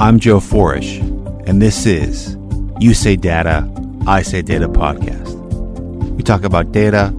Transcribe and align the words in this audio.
I'm 0.00 0.20
Joe 0.20 0.38
Forish, 0.38 1.00
and 1.48 1.60
this 1.60 1.84
is 1.84 2.36
You 2.78 2.94
Say 2.94 3.16
Data, 3.16 3.68
I 4.06 4.22
Say 4.22 4.42
Data 4.42 4.68
podcast. 4.68 5.34
We 6.14 6.22
talk 6.22 6.44
about 6.44 6.70
data, 6.70 7.12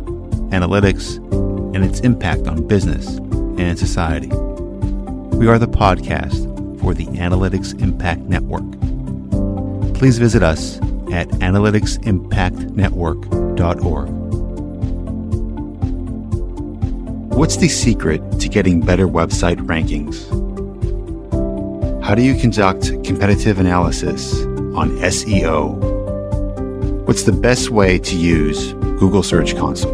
analytics, 0.52 1.18
and 1.76 1.84
its 1.84 2.00
impact 2.00 2.48
on 2.48 2.66
business 2.66 3.18
and 3.60 3.78
society. 3.78 4.30
We 4.30 5.50
are 5.50 5.60
the 5.60 5.68
podcast 5.68 6.80
for 6.80 6.94
the 6.94 7.08
Analytics 7.08 7.78
Impact 7.82 8.22
Network. 8.22 8.64
Please 9.94 10.18
visit 10.18 10.42
us 10.42 10.78
at 11.12 11.28
analyticsimpactnetwork.org. 11.28 14.10
What's 17.34 17.58
the 17.58 17.68
secret 17.68 18.40
to 18.40 18.48
getting 18.48 18.80
better 18.80 19.06
website 19.06 19.58
rankings? 19.68 20.49
How 22.10 22.16
do 22.16 22.24
you 22.24 22.34
conduct 22.34 22.88
competitive 23.04 23.60
analysis 23.60 24.42
on 24.74 24.98
SEO? 24.98 25.76
What's 27.06 27.22
the 27.22 27.32
best 27.32 27.70
way 27.70 28.00
to 28.00 28.16
use 28.16 28.74
Google 28.98 29.22
Search 29.22 29.56
Console? 29.56 29.94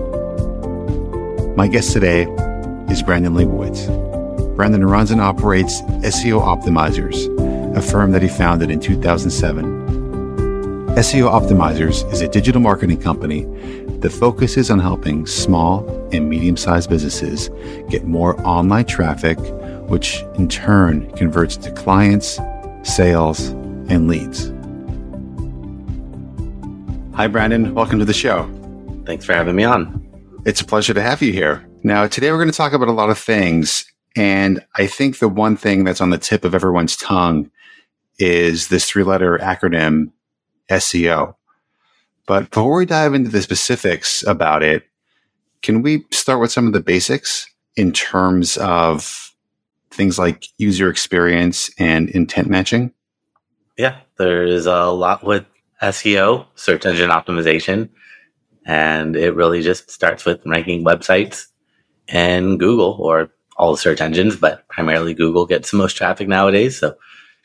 My 1.58 1.68
guest 1.68 1.92
today 1.92 2.22
is 2.90 3.04
Brandon 3.04 3.34
Leibowitz. 3.34 3.88
Brandon 4.56 4.86
runs 4.86 5.12
and 5.12 5.20
operates 5.20 5.82
SEO 5.82 6.40
Optimizers, 6.40 7.28
a 7.76 7.82
firm 7.82 8.14
that 8.14 8.22
he 8.22 8.30
founded 8.30 8.72
in 8.72 8.80
2007. 8.80 9.66
SEO 10.96 11.30
Optimizers 11.30 12.10
is 12.14 12.22
a 12.22 12.30
digital 12.30 12.62
marketing 12.62 13.02
company 13.02 13.44
that 14.00 14.12
focuses 14.12 14.72
on 14.72 14.80
helping 14.80 15.26
small 15.26 15.86
and 16.14 16.30
medium 16.30 16.56
sized 16.56 16.90
businesses 16.90 17.50
get 17.90 18.06
more 18.06 18.40
online 18.48 18.86
traffic, 18.86 19.38
which 19.88 20.24
in 20.36 20.48
turn 20.48 21.10
converts 21.12 21.58
to 21.58 21.72
clients, 21.72 22.40
sales, 22.84 23.50
and 23.90 24.08
leads. 24.08 24.52
Hi, 27.16 27.28
Brandon. 27.28 27.74
Welcome 27.74 28.00
to 28.00 28.06
the 28.06 28.14
show. 28.14 28.50
Thanks 29.06 29.26
for 29.26 29.34
having 29.34 29.56
me 29.56 29.64
on. 29.64 30.02
It's 30.46 30.62
a 30.62 30.66
pleasure 30.66 30.94
to 30.94 31.02
have 31.02 31.22
you 31.22 31.32
here. 31.32 31.66
Now, 31.84 32.08
today 32.08 32.32
we're 32.32 32.38
going 32.38 32.52
to 32.52 32.58
talk 32.58 32.74
about 32.74 32.88
a 32.88 32.94
lot 32.94 33.10
of 33.10 33.18
things. 33.18 33.86
And 34.16 34.66
I 34.76 34.88
think 34.88 35.20
the 35.20 35.30
one 35.30 35.58
thing 35.58 35.84
that's 35.84 36.02
on 36.02 36.10
the 36.10 36.18
tip 36.18 36.46
of 36.46 36.56
everyone's 36.56 36.96
tongue 36.96 37.52
is 38.18 38.70
this 38.70 38.90
three 38.90 39.04
letter 39.04 39.38
acronym 39.38 40.12
SEO. 40.70 41.36
But 42.26 42.50
before 42.50 42.78
we 42.78 42.86
dive 42.86 43.14
into 43.14 43.30
the 43.30 43.42
specifics 43.42 44.24
about 44.26 44.64
it, 44.64 44.84
can 45.62 45.82
we 45.82 46.06
start 46.12 46.40
with 46.40 46.52
some 46.52 46.68
of 46.68 46.74
the 46.74 46.82
basics 46.82 47.48
in 47.76 47.92
terms 47.92 48.58
of 48.58 49.25
things 49.96 50.20
like 50.20 50.46
user 50.58 50.90
experience 50.90 51.70
and 51.80 52.10
intent 52.10 52.50
matching? 52.50 52.94
Yeah, 53.78 54.00
there's 54.18 54.66
a 54.66 54.86
lot 54.86 55.24
with 55.24 55.46
SEO, 55.82 56.46
search 56.56 56.86
engine 56.86 57.10
optimization, 57.10 57.90
and 58.66 59.16
it 59.16 59.36
really 59.36 59.62
just 59.62 59.92
starts 59.92 60.26
with 60.26 60.46
ranking 60.46 60.86
websites 60.86 61.48
and 62.08 62.60
Google 62.60 62.98
or 63.00 63.32
all 63.58 63.72
the 63.72 63.78
search 63.78 64.02
engines, 64.02 64.36
but 64.36 64.68
primarily 64.68 65.14
Google 65.14 65.46
gets 65.46 65.72
the 65.72 65.78
most 65.78 65.96
traffic 65.96 66.28
nowadays. 66.28 66.78
So 66.78 66.96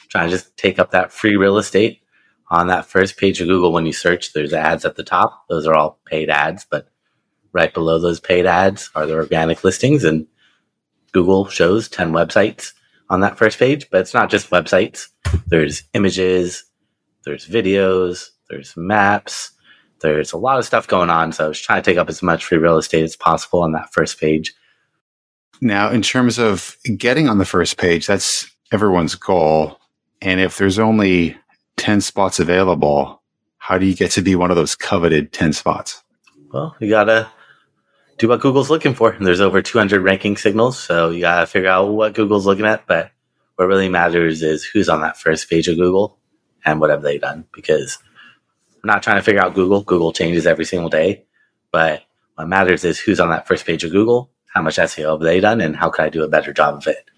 trying 0.08 0.28
to 0.28 0.36
just 0.36 0.56
take 0.56 0.78
up 0.78 0.90
that 0.90 1.12
free 1.12 1.36
real 1.36 1.58
estate 1.58 2.00
on 2.48 2.66
that 2.66 2.86
first 2.86 3.16
page 3.16 3.40
of 3.40 3.46
Google 3.46 3.72
when 3.72 3.86
you 3.86 3.92
search, 3.92 4.32
there's 4.32 4.52
ads 4.52 4.84
at 4.84 4.96
the 4.96 5.04
top. 5.04 5.44
Those 5.48 5.66
are 5.66 5.74
all 5.74 6.00
paid 6.04 6.30
ads, 6.30 6.66
but 6.68 6.88
right 7.52 7.72
below 7.72 7.98
those 7.98 8.20
paid 8.20 8.46
ads 8.46 8.90
are 8.94 9.06
the 9.06 9.14
organic 9.14 9.62
listings 9.62 10.04
and 10.04 10.26
Google 11.12 11.48
shows 11.48 11.88
10 11.88 12.12
websites 12.12 12.72
on 13.08 13.20
that 13.20 13.36
first 13.36 13.58
page, 13.58 13.88
but 13.90 14.00
it's 14.00 14.14
not 14.14 14.30
just 14.30 14.50
websites. 14.50 15.08
There's 15.46 15.82
images, 15.94 16.64
there's 17.24 17.46
videos, 17.46 18.28
there's 18.48 18.76
maps, 18.76 19.52
there's 20.00 20.32
a 20.32 20.38
lot 20.38 20.58
of 20.58 20.64
stuff 20.64 20.86
going 20.86 21.10
on. 21.10 21.32
So 21.32 21.46
I 21.46 21.48
was 21.48 21.60
trying 21.60 21.82
to 21.82 21.90
take 21.90 21.98
up 21.98 22.08
as 22.08 22.22
much 22.22 22.44
free 22.44 22.58
real 22.58 22.78
estate 22.78 23.04
as 23.04 23.16
possible 23.16 23.62
on 23.62 23.72
that 23.72 23.92
first 23.92 24.18
page. 24.20 24.54
Now, 25.60 25.90
in 25.90 26.02
terms 26.02 26.38
of 26.38 26.76
getting 26.96 27.28
on 27.28 27.38
the 27.38 27.44
first 27.44 27.76
page, 27.76 28.06
that's 28.06 28.50
everyone's 28.72 29.14
goal. 29.14 29.78
And 30.22 30.40
if 30.40 30.56
there's 30.56 30.78
only 30.78 31.36
10 31.76 32.00
spots 32.00 32.40
available, 32.40 33.22
how 33.58 33.76
do 33.76 33.86
you 33.86 33.94
get 33.94 34.10
to 34.12 34.22
be 34.22 34.34
one 34.34 34.50
of 34.50 34.56
those 34.56 34.74
coveted 34.74 35.32
10 35.32 35.52
spots? 35.52 36.02
Well, 36.52 36.74
you 36.80 36.88
got 36.88 37.04
to 37.04 37.30
do 38.20 38.28
what 38.28 38.40
Google's 38.40 38.68
looking 38.68 38.94
for. 38.94 39.10
And 39.10 39.26
there's 39.26 39.40
over 39.40 39.62
200 39.62 40.02
ranking 40.02 40.36
signals. 40.36 40.78
So 40.78 41.08
you 41.08 41.22
got 41.22 41.40
to 41.40 41.46
figure 41.46 41.70
out 41.70 41.88
what 41.88 42.12
Google's 42.12 42.44
looking 42.44 42.66
at. 42.66 42.86
But 42.86 43.10
what 43.56 43.66
really 43.66 43.88
matters 43.88 44.42
is 44.42 44.62
who's 44.62 44.90
on 44.90 45.00
that 45.00 45.18
first 45.18 45.48
page 45.48 45.68
of 45.68 45.78
Google 45.78 46.18
and 46.64 46.80
what 46.80 46.90
have 46.90 47.00
they 47.00 47.16
done. 47.16 47.46
Because 47.52 47.98
I'm 48.74 48.88
not 48.88 49.02
trying 49.02 49.16
to 49.16 49.22
figure 49.22 49.40
out 49.40 49.54
Google. 49.54 49.82
Google 49.82 50.12
changes 50.12 50.46
every 50.46 50.66
single 50.66 50.90
day. 50.90 51.24
But 51.72 52.02
what 52.34 52.46
matters 52.46 52.84
is 52.84 53.00
who's 53.00 53.20
on 53.20 53.30
that 53.30 53.48
first 53.48 53.64
page 53.64 53.84
of 53.84 53.90
Google, 53.90 54.30
how 54.52 54.60
much 54.60 54.76
SEO 54.76 55.12
have 55.12 55.20
they 55.20 55.40
done, 55.40 55.62
and 55.62 55.74
how 55.74 55.88
can 55.88 56.04
I 56.04 56.10
do 56.10 56.22
a 56.22 56.28
better 56.28 56.52
job 56.52 56.74
of 56.74 56.86
it. 56.86 57.10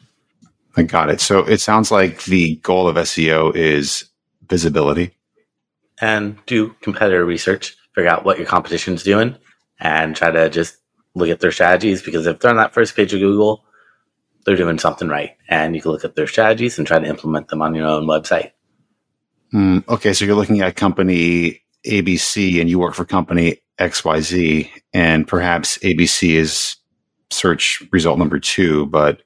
I 0.76 0.84
got 0.84 1.10
it. 1.10 1.20
So 1.20 1.40
it 1.40 1.60
sounds 1.60 1.90
like 1.90 2.24
the 2.24 2.56
goal 2.56 2.86
of 2.86 2.96
SEO 2.96 3.54
is 3.56 4.04
visibility. 4.48 5.16
And 6.00 6.38
do 6.46 6.74
competitor 6.80 7.24
research, 7.24 7.76
figure 7.94 8.10
out 8.10 8.24
what 8.24 8.38
your 8.38 8.46
competition's 8.46 9.02
doing, 9.02 9.36
and 9.80 10.14
try 10.14 10.30
to 10.30 10.48
just 10.48 10.76
look 11.14 11.28
at 11.28 11.40
their 11.40 11.52
strategies 11.52 12.02
because 12.02 12.26
if 12.26 12.38
they're 12.38 12.50
on 12.50 12.56
that 12.56 12.74
first 12.74 12.96
page 12.96 13.12
of 13.12 13.20
Google, 13.20 13.64
they're 14.44 14.56
doing 14.56 14.78
something 14.78 15.08
right. 15.08 15.36
And 15.48 15.74
you 15.74 15.82
can 15.82 15.92
look 15.92 16.04
at 16.04 16.16
their 16.16 16.26
strategies 16.26 16.78
and 16.78 16.86
try 16.86 16.98
to 16.98 17.06
implement 17.06 17.48
them 17.48 17.62
on 17.62 17.74
your 17.74 17.86
own 17.86 18.06
website. 18.06 18.52
Mm, 19.54 19.86
okay, 19.88 20.12
so 20.12 20.24
you're 20.24 20.34
looking 20.34 20.62
at 20.62 20.76
company 20.76 21.62
ABC 21.86 22.60
and 22.60 22.70
you 22.70 22.78
work 22.78 22.94
for 22.94 23.04
company 23.04 23.58
XYZ, 23.78 24.70
and 24.94 25.26
perhaps 25.26 25.78
ABC 25.78 26.34
is 26.34 26.76
search 27.30 27.82
result 27.92 28.18
number 28.18 28.38
two, 28.38 28.86
but 28.86 29.22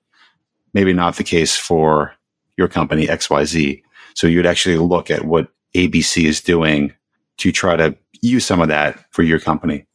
maybe 0.72 0.92
not 0.92 1.16
the 1.16 1.24
case 1.24 1.56
for 1.56 2.14
your 2.56 2.68
company 2.68 3.06
XYZ. 3.06 3.82
So 4.14 4.26
you'd 4.26 4.46
actually 4.46 4.78
look 4.78 5.10
at 5.10 5.24
what 5.24 5.48
ABC 5.74 6.24
is 6.24 6.40
doing 6.40 6.92
to 7.38 7.52
try 7.52 7.76
to 7.76 7.96
use 8.22 8.46
some 8.46 8.60
of 8.60 8.68
that 8.68 9.04
for 9.12 9.22
your 9.22 9.38
company. 9.38 9.86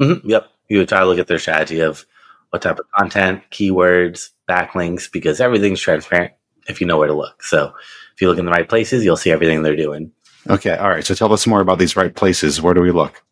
Mm-hmm. 0.00 0.28
Yep. 0.28 0.48
You 0.68 0.78
would 0.78 0.88
try 0.88 1.00
to 1.00 1.06
look 1.06 1.18
at 1.18 1.26
their 1.26 1.38
strategy 1.38 1.80
of 1.80 2.06
what 2.50 2.62
type 2.62 2.78
of 2.78 2.86
content, 2.96 3.42
keywords, 3.50 4.30
backlinks, 4.48 5.10
because 5.10 5.40
everything's 5.40 5.80
transparent 5.80 6.32
if 6.68 6.80
you 6.80 6.86
know 6.86 6.98
where 6.98 7.08
to 7.08 7.14
look. 7.14 7.42
So 7.42 7.72
if 8.14 8.22
you 8.22 8.28
look 8.28 8.38
in 8.38 8.46
the 8.46 8.52
right 8.52 8.68
places, 8.68 9.04
you'll 9.04 9.16
see 9.16 9.30
everything 9.30 9.62
they're 9.62 9.76
doing. 9.76 10.12
Okay. 10.48 10.76
All 10.76 10.90
right. 10.90 11.04
So 11.04 11.14
tell 11.14 11.32
us 11.32 11.46
more 11.46 11.60
about 11.60 11.78
these 11.78 11.96
right 11.96 12.14
places. 12.14 12.60
Where 12.60 12.74
do 12.74 12.80
we 12.80 12.90
look? 12.90 13.22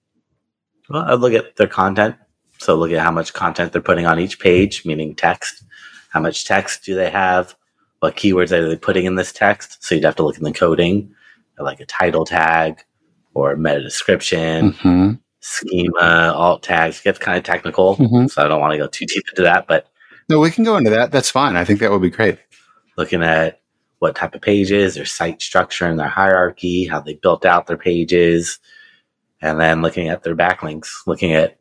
Well, 0.89 1.05
I 1.05 1.15
look 1.15 1.33
at 1.33 1.57
their 1.57 1.67
content. 1.67 2.17
So 2.59 2.75
look 2.75 2.93
at 2.93 3.01
how 3.01 3.11
much 3.11 3.33
content 3.33 3.73
they're 3.73 3.83
putting 3.83 4.07
on 4.07 4.19
each 4.19 4.39
page, 4.39 4.85
meaning 4.85 5.15
text. 5.15 5.65
How 6.11 6.21
much 6.21 6.45
text 6.45 6.85
do 6.85 6.95
they 6.95 7.11
have? 7.11 7.55
what 8.03 8.17
keywords 8.17 8.51
are 8.51 8.69
they 8.69 8.77
putting 8.77 9.05
in 9.05 9.15
this 9.15 9.33
text. 9.33 9.85
So 9.85 9.95
you'd 9.95 10.03
have 10.03 10.17
to 10.17 10.25
look 10.25 10.37
in 10.37 10.43
the 10.43 10.53
coding, 10.53 11.15
like 11.57 11.79
a 11.79 11.87
title 11.87 12.25
tag 12.25 12.83
or 13.33 13.55
meta 13.55 13.81
description, 13.81 14.73
mm-hmm. 14.73 15.13
Schema, 15.43 16.33
alt 16.35 16.63
tags. 16.63 17.01
It 17.01 17.05
gets 17.05 17.19
kind 17.19 17.37
of 17.37 17.45
technical, 17.45 17.97
mm-hmm. 17.97 18.29
so 18.29 18.43
I 18.43 18.49
don't 18.49 18.61
want 18.61 18.73
to 18.73 18.79
go 18.79 18.87
too 18.87 19.05
deep 19.07 19.25
into 19.29 19.43
that. 19.43 19.67
But 19.67 19.89
no, 20.29 20.39
we 20.41 20.51
can 20.51 20.65
go 20.65 20.77
into 20.77 20.91
that. 20.91 21.13
That's 21.13 21.31
fine. 21.31 21.57
I 21.57 21.65
think 21.65 21.81
that 21.81 21.91
would 21.91 22.01
be 22.01 22.11
great. 22.11 22.39
Looking 22.97 23.23
at 23.23 23.61
what 23.99 24.17
type 24.17 24.35
of 24.35 24.41
pages, 24.41 24.95
their 24.95 25.05
site 25.05 25.43
structure 25.43 25.87
and 25.87 25.99
their 25.99 26.09
hierarchy, 26.09 26.87
how 26.87 27.01
they 27.01 27.15
built 27.15 27.45
out 27.45 27.67
their 27.67 27.77
pages, 27.77 28.59
and 29.41 29.61
then 29.61 29.83
looking 29.83 30.09
at 30.09 30.23
their 30.23 30.37
backlinks, 30.37 31.07
looking 31.07 31.33
at 31.33 31.59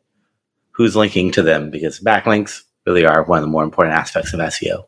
who's 0.70 0.96
linking 0.96 1.30
to 1.32 1.42
them 1.42 1.70
because 1.70 2.00
backlinks 2.00 2.62
really 2.86 3.04
are 3.04 3.22
one 3.24 3.38
of 3.38 3.42
the 3.42 3.50
more 3.50 3.64
important 3.64 3.96
aspects 3.96 4.32
of 4.32 4.40
SEO. 4.40 4.86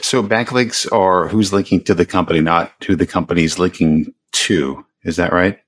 So 0.00 0.22
backlinks 0.22 0.90
are 0.92 1.28
who's 1.28 1.52
linking 1.52 1.82
to 1.84 1.94
the 1.94 2.06
company, 2.06 2.40
not 2.40 2.72
who 2.86 2.96
the 2.96 3.06
company's 3.06 3.58
linking 3.58 4.14
to. 4.32 4.84
Is 5.04 5.16
that 5.16 5.32
right? 5.32 5.60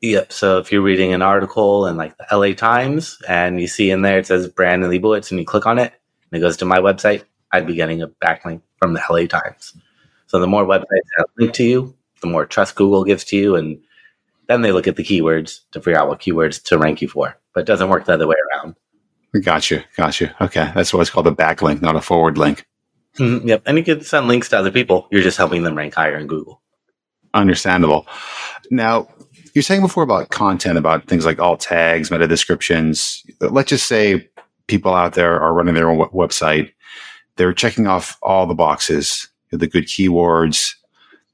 Yep. 0.00 0.32
So 0.32 0.58
if 0.58 0.70
you're 0.70 0.82
reading 0.82 1.12
an 1.12 1.22
article 1.22 1.86
in 1.86 1.96
like 1.96 2.16
the 2.16 2.26
LA 2.36 2.54
Times 2.54 3.18
and 3.28 3.60
you 3.60 3.66
see 3.66 3.90
in 3.90 4.02
there 4.02 4.18
it 4.18 4.26
says 4.26 4.48
Brandon 4.48 4.90
Leibowitz 4.90 5.30
and 5.30 5.40
you 5.40 5.46
click 5.46 5.66
on 5.66 5.78
it 5.78 5.92
and 6.30 6.38
it 6.38 6.40
goes 6.40 6.56
to 6.58 6.64
my 6.64 6.78
website, 6.78 7.24
I'd 7.52 7.66
be 7.66 7.74
getting 7.74 8.02
a 8.02 8.08
backlink 8.08 8.62
from 8.78 8.94
the 8.94 9.02
LA 9.10 9.26
Times. 9.26 9.74
So 10.26 10.38
the 10.38 10.46
more 10.46 10.64
websites 10.64 11.08
that 11.16 11.26
link 11.38 11.52
to 11.54 11.64
you, 11.64 11.94
the 12.20 12.28
more 12.28 12.46
trust 12.46 12.74
Google 12.74 13.04
gives 13.04 13.24
to 13.24 13.36
you, 13.36 13.56
and 13.56 13.80
then 14.46 14.62
they 14.62 14.72
look 14.72 14.86
at 14.86 14.96
the 14.96 15.04
keywords 15.04 15.60
to 15.72 15.80
figure 15.80 15.98
out 15.98 16.08
what 16.08 16.20
keywords 16.20 16.62
to 16.64 16.78
rank 16.78 17.00
you 17.00 17.08
for. 17.08 17.36
But 17.54 17.60
it 17.60 17.66
doesn't 17.66 17.88
work 17.88 18.04
the 18.04 18.14
other 18.14 18.26
way 18.26 18.36
around. 18.54 18.74
Gotcha. 19.42 19.84
Gotcha. 19.96 20.34
Okay. 20.40 20.70
That's 20.74 20.92
why 20.92 21.00
it's 21.00 21.10
called 21.10 21.26
a 21.26 21.32
backlink, 21.32 21.80
not 21.80 21.96
a 21.96 22.00
forward 22.00 22.38
link. 22.38 22.66
Mm-hmm, 23.16 23.48
yep. 23.48 23.62
And 23.66 23.78
you 23.78 23.84
can 23.84 24.02
send 24.02 24.28
links 24.28 24.48
to 24.50 24.58
other 24.58 24.70
people. 24.70 25.08
You're 25.10 25.22
just 25.22 25.38
helping 25.38 25.62
them 25.62 25.76
rank 25.76 25.94
higher 25.94 26.16
in 26.16 26.26
Google. 26.26 26.62
Understandable. 27.34 28.06
Now, 28.70 29.08
you're 29.58 29.64
saying 29.64 29.80
before 29.80 30.04
about 30.04 30.28
content, 30.28 30.78
about 30.78 31.08
things 31.08 31.26
like 31.26 31.40
alt 31.40 31.58
tags, 31.58 32.12
meta 32.12 32.28
descriptions. 32.28 33.24
Let's 33.40 33.70
just 33.70 33.88
say 33.88 34.28
people 34.68 34.94
out 34.94 35.14
there 35.14 35.40
are 35.40 35.52
running 35.52 35.74
their 35.74 35.90
own 35.90 35.98
website. 36.10 36.72
They're 37.34 37.52
checking 37.52 37.88
off 37.88 38.16
all 38.22 38.46
the 38.46 38.54
boxes 38.54 39.26
the 39.50 39.66
good 39.66 39.86
keywords, 39.86 40.74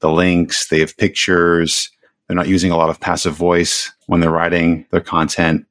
the 0.00 0.10
links, 0.10 0.68
they 0.68 0.80
have 0.80 0.96
pictures. 0.96 1.90
They're 2.26 2.36
not 2.36 2.48
using 2.48 2.70
a 2.70 2.76
lot 2.78 2.88
of 2.88 2.98
passive 2.98 3.34
voice 3.34 3.92
when 4.06 4.20
they're 4.20 4.30
writing 4.30 4.86
their 4.90 5.02
content. 5.02 5.66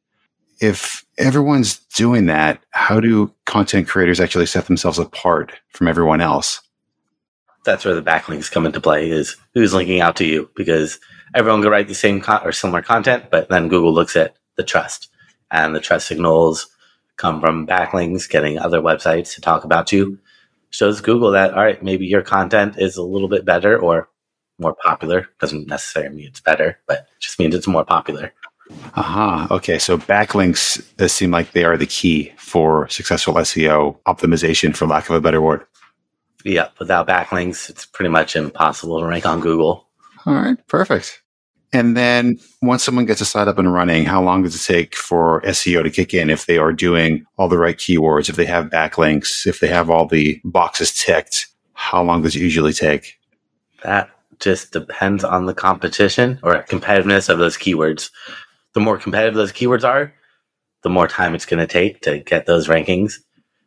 If 0.60 1.04
everyone's 1.18 1.78
doing 1.96 2.28
that, 2.28 2.62
how 2.70 3.00
do 3.00 3.34
content 3.46 3.88
creators 3.88 4.20
actually 4.20 4.46
set 4.46 4.68
themselves 4.68 5.00
apart 5.00 5.54
from 5.70 5.88
everyone 5.88 6.22
else? 6.22 6.62
That's 7.66 7.86
where 7.86 7.96
the 7.96 8.02
backlinks 8.02 8.52
come 8.52 8.66
into 8.66 8.82
play 8.82 9.10
is 9.10 9.38
who's 9.54 9.74
linking 9.74 10.02
out 10.02 10.16
to 10.18 10.26
you 10.26 10.50
because 10.56 11.00
everyone 11.34 11.62
can 11.62 11.72
write 11.72 11.88
the 11.88 11.96
same 11.96 12.24
or 12.44 12.52
similar 12.52 12.82
content, 12.82 13.26
but 13.32 13.50
then 13.50 13.70
Google 13.70 13.94
looks 13.94 14.16
at 14.16 14.36
the 14.58 14.64
trust 14.64 15.10
and 15.50 15.76
the 15.76 15.80
trust 15.80 16.08
signals 16.08 16.68
come 17.18 17.40
from 17.40 17.68
backlinks, 17.68 18.30
getting 18.30 18.58
other 18.58 18.82
websites 18.82 19.36
to 19.36 19.42
talk 19.42 19.64
about 19.64 19.92
you. 19.92 20.20
Shows 20.72 21.02
Google 21.02 21.32
that, 21.32 21.54
all 21.54 21.64
right, 21.64 21.82
maybe 21.82 22.06
your 22.06 22.24
content 22.24 22.76
is 22.78 22.98
a 22.98 23.04
little 23.04 23.28
bit 23.28 23.46
better 23.46 23.78
or 23.78 24.10
more 24.60 24.76
popular. 24.84 25.30
Doesn't 25.40 25.68
necessarily 25.68 26.16
mean 26.16 26.28
it's 26.28 26.42
better, 26.42 26.80
but 26.88 27.08
just 27.20 27.40
means 27.40 27.54
it's 27.54 27.68
more 27.68 27.86
popular. 27.86 28.34
Aha. 28.96 29.44
Uh-huh. 29.44 29.56
Okay. 29.56 29.78
So 29.78 29.98
backlinks 29.98 30.82
seem 31.10 31.32
like 31.32 31.52
they 31.52 31.64
are 31.64 31.78
the 31.78 31.86
key 31.86 32.34
for 32.38 32.88
successful 32.90 33.36
SEO 33.36 33.98
optimization, 34.08 34.76
for 34.76 34.88
lack 34.88 35.10
of 35.10 35.16
a 35.16 35.22
better 35.22 35.42
word. 35.42 35.66
Yeah. 36.44 36.70
Without 36.80 37.08
backlinks, 37.08 37.70
it's 37.70 37.86
pretty 37.86 38.10
much 38.10 38.36
impossible 38.36 39.00
to 39.00 39.06
rank 39.06 39.26
on 39.26 39.40
Google. 39.40 39.88
All 40.26 40.34
right. 40.34 40.58
Perfect. 40.68 41.22
And 41.74 41.98
then 41.98 42.38
once 42.62 42.84
someone 42.84 43.08
gets 43.08 43.20
a 43.20 43.26
site 43.26 43.48
up 43.48 43.58
and 43.58 43.74
running, 43.74 44.06
how 44.06 44.22
long 44.22 44.44
does 44.44 44.56
it 44.56 44.74
take 44.74 44.96
for 44.96 45.42
SEO 45.42 45.82
to 45.82 45.90
kick 45.90 46.14
in 46.14 46.30
if 46.30 46.46
they 46.46 46.60
are 46.60 46.72
doing 46.72 47.26
all 47.38 47.48
the 47.48 47.58
right 47.58 47.76
keywords, 47.76 48.30
if 48.30 48.36
they 48.36 48.46
have 48.46 48.70
backlinks, 48.70 49.48
if 49.48 49.60
they 49.60 49.68
have 49.68 49.90
all 49.90 50.06
the 50.06 50.40
boxes 50.44 50.94
ticked? 50.94 51.48
How 51.74 52.04
long 52.04 52.22
does 52.22 52.36
it 52.36 52.42
usually 52.42 52.74
take? 52.74 53.20
That 53.82 54.12
just 54.40 54.72
depends 54.72 55.24
on 55.24 55.48
the 55.48 55.54
competition 55.56 56.40
or 56.44 56.64
competitiveness 56.64 57.28
of 57.28 57.40
those 57.40 57.58
keywords. 57.58 58.12
The 58.74 58.80
more 58.80 59.00
competitive 59.00 59.34
those 59.34 59.52
keywords 59.52 59.84
are, 59.84 60.14
the 60.84 60.90
more 60.90 61.08
time 61.08 61.34
it's 61.34 61.46
going 61.46 61.66
to 61.66 61.72
take 61.72 62.02
to 62.02 62.20
get 62.20 62.46
those 62.46 62.68
rankings. 62.68 63.16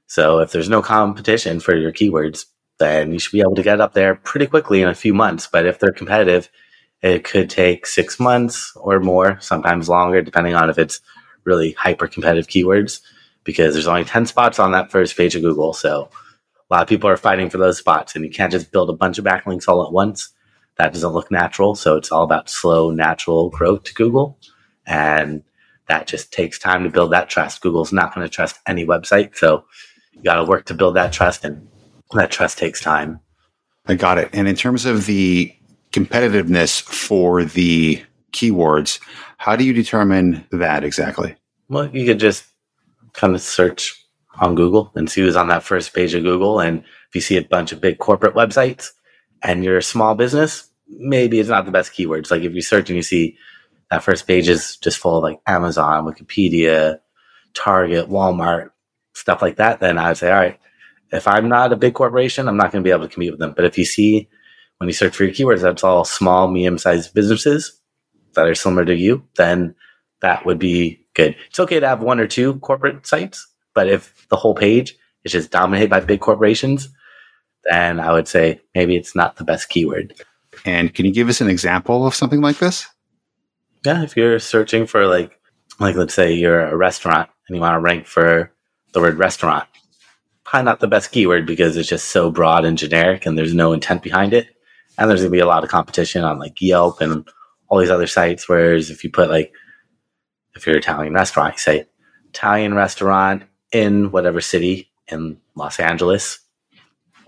So 0.07 0.39
if 0.39 0.53
there's 0.53 0.69
no 0.69 0.81
competition 0.81 1.59
for 1.59 1.75
your 1.75 1.93
keywords, 1.93 2.45
then 2.79 3.13
you 3.13 3.19
should 3.19 3.33
be 3.33 3.41
able 3.41 3.55
to 3.55 3.63
get 3.63 3.81
up 3.81 3.95
there 3.95 4.15
pretty 4.15 4.47
quickly 4.47 4.83
in 4.83 4.89
a 4.89 4.95
few 4.95 5.15
months. 5.15 5.49
But 5.51 5.67
if 5.67 5.79
they're 5.79 5.93
competitive, 5.93 6.51
it 7.03 7.25
could 7.25 7.51
take 7.51 7.87
six 7.87 8.19
months 8.19 8.73
or 8.77 9.01
more, 9.01 9.39
sometimes 9.41 9.89
longer, 9.89 10.23
depending 10.23 10.55
on 10.55 10.71
if 10.71 10.79
it's 10.79 11.01
really 11.45 11.73
hyper 11.73 12.09
competitive 12.09 12.49
keywords, 12.49 13.01
because 13.45 13.75
there's 13.75 13.87
only 13.87 14.05
10 14.05 14.27
spots 14.27 14.59
on 14.59 14.73
that 14.73 14.91
first 14.91 15.17
page 15.17 15.35
of 15.35 15.43
Google. 15.43 15.73
So 15.73 16.11
a 16.69 16.75
lot 16.75 16.83
of 16.83 16.89
people 16.89 17.09
are 17.09 17.17
fighting 17.17 17.51
for 17.51 17.59
those 17.59 17.79
spots, 17.79 18.15
and 18.15 18.25
you 18.25 18.31
can't 18.31 18.53
just 18.53 18.73
build 18.73 18.91
a 18.91 18.95
bunch 18.95 19.19
of 19.19 19.25
backlinks 19.25 19.69
all 19.69 19.87
at 19.87 19.93
once. 19.93 20.31
That 20.77 20.93
doesn't 20.93 21.13
look 21.13 21.31
natural. 21.31 21.75
So 21.75 21.97
it's 21.97 22.11
all 22.11 22.25
about 22.25 22.51
slow, 22.51 22.91
natural 22.91 23.51
growth 23.51 23.85
to 23.85 23.95
Google. 23.95 24.39
And 24.85 25.43
that 25.89 26.07
just 26.07 26.33
takes 26.33 26.59
time 26.59 26.83
to 26.83 26.91
build 26.91 27.13
that 27.13 27.31
trust. 27.31 27.61
Google's 27.61 27.93
not 27.93 28.15
going 28.15 28.27
to 28.27 28.33
trust 28.33 28.59
any 28.67 28.85
website. 28.85 29.37
So 29.37 29.65
you 30.13 30.23
got 30.23 30.37
to 30.37 30.45
work 30.45 30.67
to 30.67 30.75
build 30.75 30.97
that 30.97 31.13
trust, 31.13 31.45
and 31.45 31.69
that 32.13 32.31
trust 32.31 32.59
takes 32.59 32.81
time. 32.81 33.21
I 33.87 33.95
got 33.95 34.19
it. 34.19 34.31
And 34.33 34.49
in 34.49 34.57
terms 34.57 34.85
of 34.85 35.07
the 35.07 35.55
competitiveness 35.93 36.83
for 36.83 37.45
the 37.45 38.03
keywords. 38.37 39.01
How 39.39 39.57
do 39.57 39.65
you 39.65 39.73
determine 39.73 40.47
that 40.53 40.85
exactly? 40.85 41.35
Well, 41.69 41.89
you 41.89 42.05
could 42.05 42.21
just 42.21 42.45
kind 43.15 43.35
of 43.35 43.41
search 43.41 44.05
on 44.39 44.55
Google 44.55 44.93
and 44.95 45.11
see 45.11 45.23
who's 45.23 45.37
on 45.37 45.49
that 45.49 45.63
first 45.63 45.95
page 45.95 46.15
of 46.15 46.23
Google. 46.23 46.61
And 46.61 46.81
if 46.81 47.15
you 47.15 47.21
see 47.21 47.39
a 47.39 47.43
bunch 47.43 47.73
of 47.73 47.81
big 47.81 47.99
corporate 47.99 48.35
websites 48.35 48.91
and 49.43 49.65
you're 49.65 49.79
a 49.79 49.83
small 49.83 50.15
business, 50.15 50.69
maybe 50.87 51.41
it's 51.41 51.49
not 51.49 51.65
the 51.65 51.73
best 51.73 51.93
keywords. 51.93 52.31
Like 52.31 52.43
if 52.43 52.53
you 52.53 52.61
search 52.61 52.91
and 52.91 52.97
you 52.97 53.03
see 53.03 53.39
that 53.91 54.03
first 54.03 54.27
page 54.27 54.49
is 54.49 54.77
just 54.77 54.99
full 54.99 55.17
of 55.17 55.23
like 55.23 55.41
Amazon, 55.47 56.05
Wikipedia, 56.05 56.99
Target, 57.55 58.11
Walmart, 58.11 58.71
stuff 59.15 59.41
like 59.41 59.57
that, 59.57 59.81
then 59.81 59.97
I 59.97 60.09
would 60.09 60.19
say, 60.19 60.31
all 60.31 60.37
right, 60.37 60.61
if 61.13 61.29
I'm 61.29 61.49
not 61.49 61.73
a 61.73 61.77
big 61.77 61.95
corporation, 61.95 62.49
I'm 62.49 62.57
not 62.57 62.73
going 62.73 62.83
to 62.83 62.87
be 62.87 62.93
able 62.93 63.07
to 63.07 63.13
compete 63.13 63.31
with 63.31 63.41
them. 63.41 63.53
But 63.55 63.65
if 63.65 63.79
you 63.79 63.85
see 63.85 64.29
when 64.79 64.89
you 64.89 64.95
search 64.95 65.17
for 65.17 65.25
your 65.25 65.33
keywords, 65.33 65.63
that's 65.63 65.85
all 65.85 66.05
small, 66.05 66.49
medium 66.49 66.79
sized 66.79 67.15
businesses 67.15 67.81
that 68.35 68.47
are 68.47 68.55
similar 68.55 68.85
to 68.85 68.95
you, 68.95 69.25
then 69.37 69.75
that 70.21 70.45
would 70.45 70.59
be 70.59 71.05
good. 71.15 71.37
It's 71.49 71.61
okay 71.61 71.81
to 71.81 71.89
have 71.89 72.03
one 72.03 72.21
or 72.21 72.27
two 72.27 72.59
corporate 72.61 73.07
sites, 73.07 73.47
but 73.75 73.89
if 73.89 74.27
the 74.29 74.37
whole 74.37 74.55
page 74.55 74.97
is 75.25 75.33
just 75.33 75.51
dominated 75.51 75.91
by 75.91 76.01
big 76.01 76.21
corporations, 76.21 76.89
then 77.65 78.01
I 78.01 78.13
would 78.13 78.29
say 78.29 78.61
maybe 78.75 78.97
it's 78.97 79.15
not 79.15 79.37
the 79.37 79.45
best 79.45 79.69
keyword. 79.69 80.15
And 80.65 80.95
can 80.95 81.05
you 81.05 81.13
give 81.13 81.29
us 81.29 81.41
an 81.41 81.49
example 81.49 82.07
of 82.07 82.15
something 82.15 82.41
like 82.41 82.59
this? 82.59 82.87
Yeah, 83.85 84.03
if 84.03 84.17
you're 84.17 84.39
searching 84.39 84.87
for 84.87 85.07
like 85.07 85.39
like 85.79 85.97
let's 85.97 86.15
say 86.15 86.33
you're 86.33 86.61
a 86.61 86.77
restaurant 86.77 87.29
and 87.49 87.57
you 87.57 87.61
want 87.61 87.75
to 87.75 87.81
rank 87.81 88.07
for 88.07 88.53
the 88.93 89.01
word 89.01 89.19
restaurant, 89.19 89.69
probably 90.47 90.65
not 90.65 90.81
the 90.81 90.89
best 90.89 91.13
keyword 91.13 91.47
because 91.47 91.77
it's 91.77 91.89
just 91.89 92.09
so 92.09 92.31
broad 92.31 92.65
and 92.65 92.79
generic 92.79 93.27
and 93.27 93.37
there's 93.37 93.55
no 93.55 93.73
intent 93.73 94.03
behind 94.03 94.33
it 94.33 94.49
and 94.97 95.11
there's 95.11 95.21
gonna 95.21 95.31
be 95.31 95.41
a 95.41 95.47
lot 95.47 95.65
of 95.65 95.71
competition 95.71 96.25
on 96.25 96.39
like 96.39 96.61
Yelp 96.61 97.01
and 97.01 97.29
all 97.69 97.79
these 97.79 97.91
other 97.91 98.07
sites. 98.07 98.49
Whereas 98.49 98.91
if 98.91 99.05
you 99.05 99.11
put 99.11 99.31
like 99.31 99.53
if 100.55 100.67
you're 100.67 100.77
an 100.77 100.81
Italian 100.83 101.15
restaurant, 101.15 101.55
you 101.55 101.59
say 101.59 101.87
Italian 102.31 102.75
restaurant 102.75 103.43
in 103.73 104.11
whatever 104.11 104.41
city 104.41 104.91
in 105.09 105.39
Los 105.55 105.79
Angeles, 105.79 106.39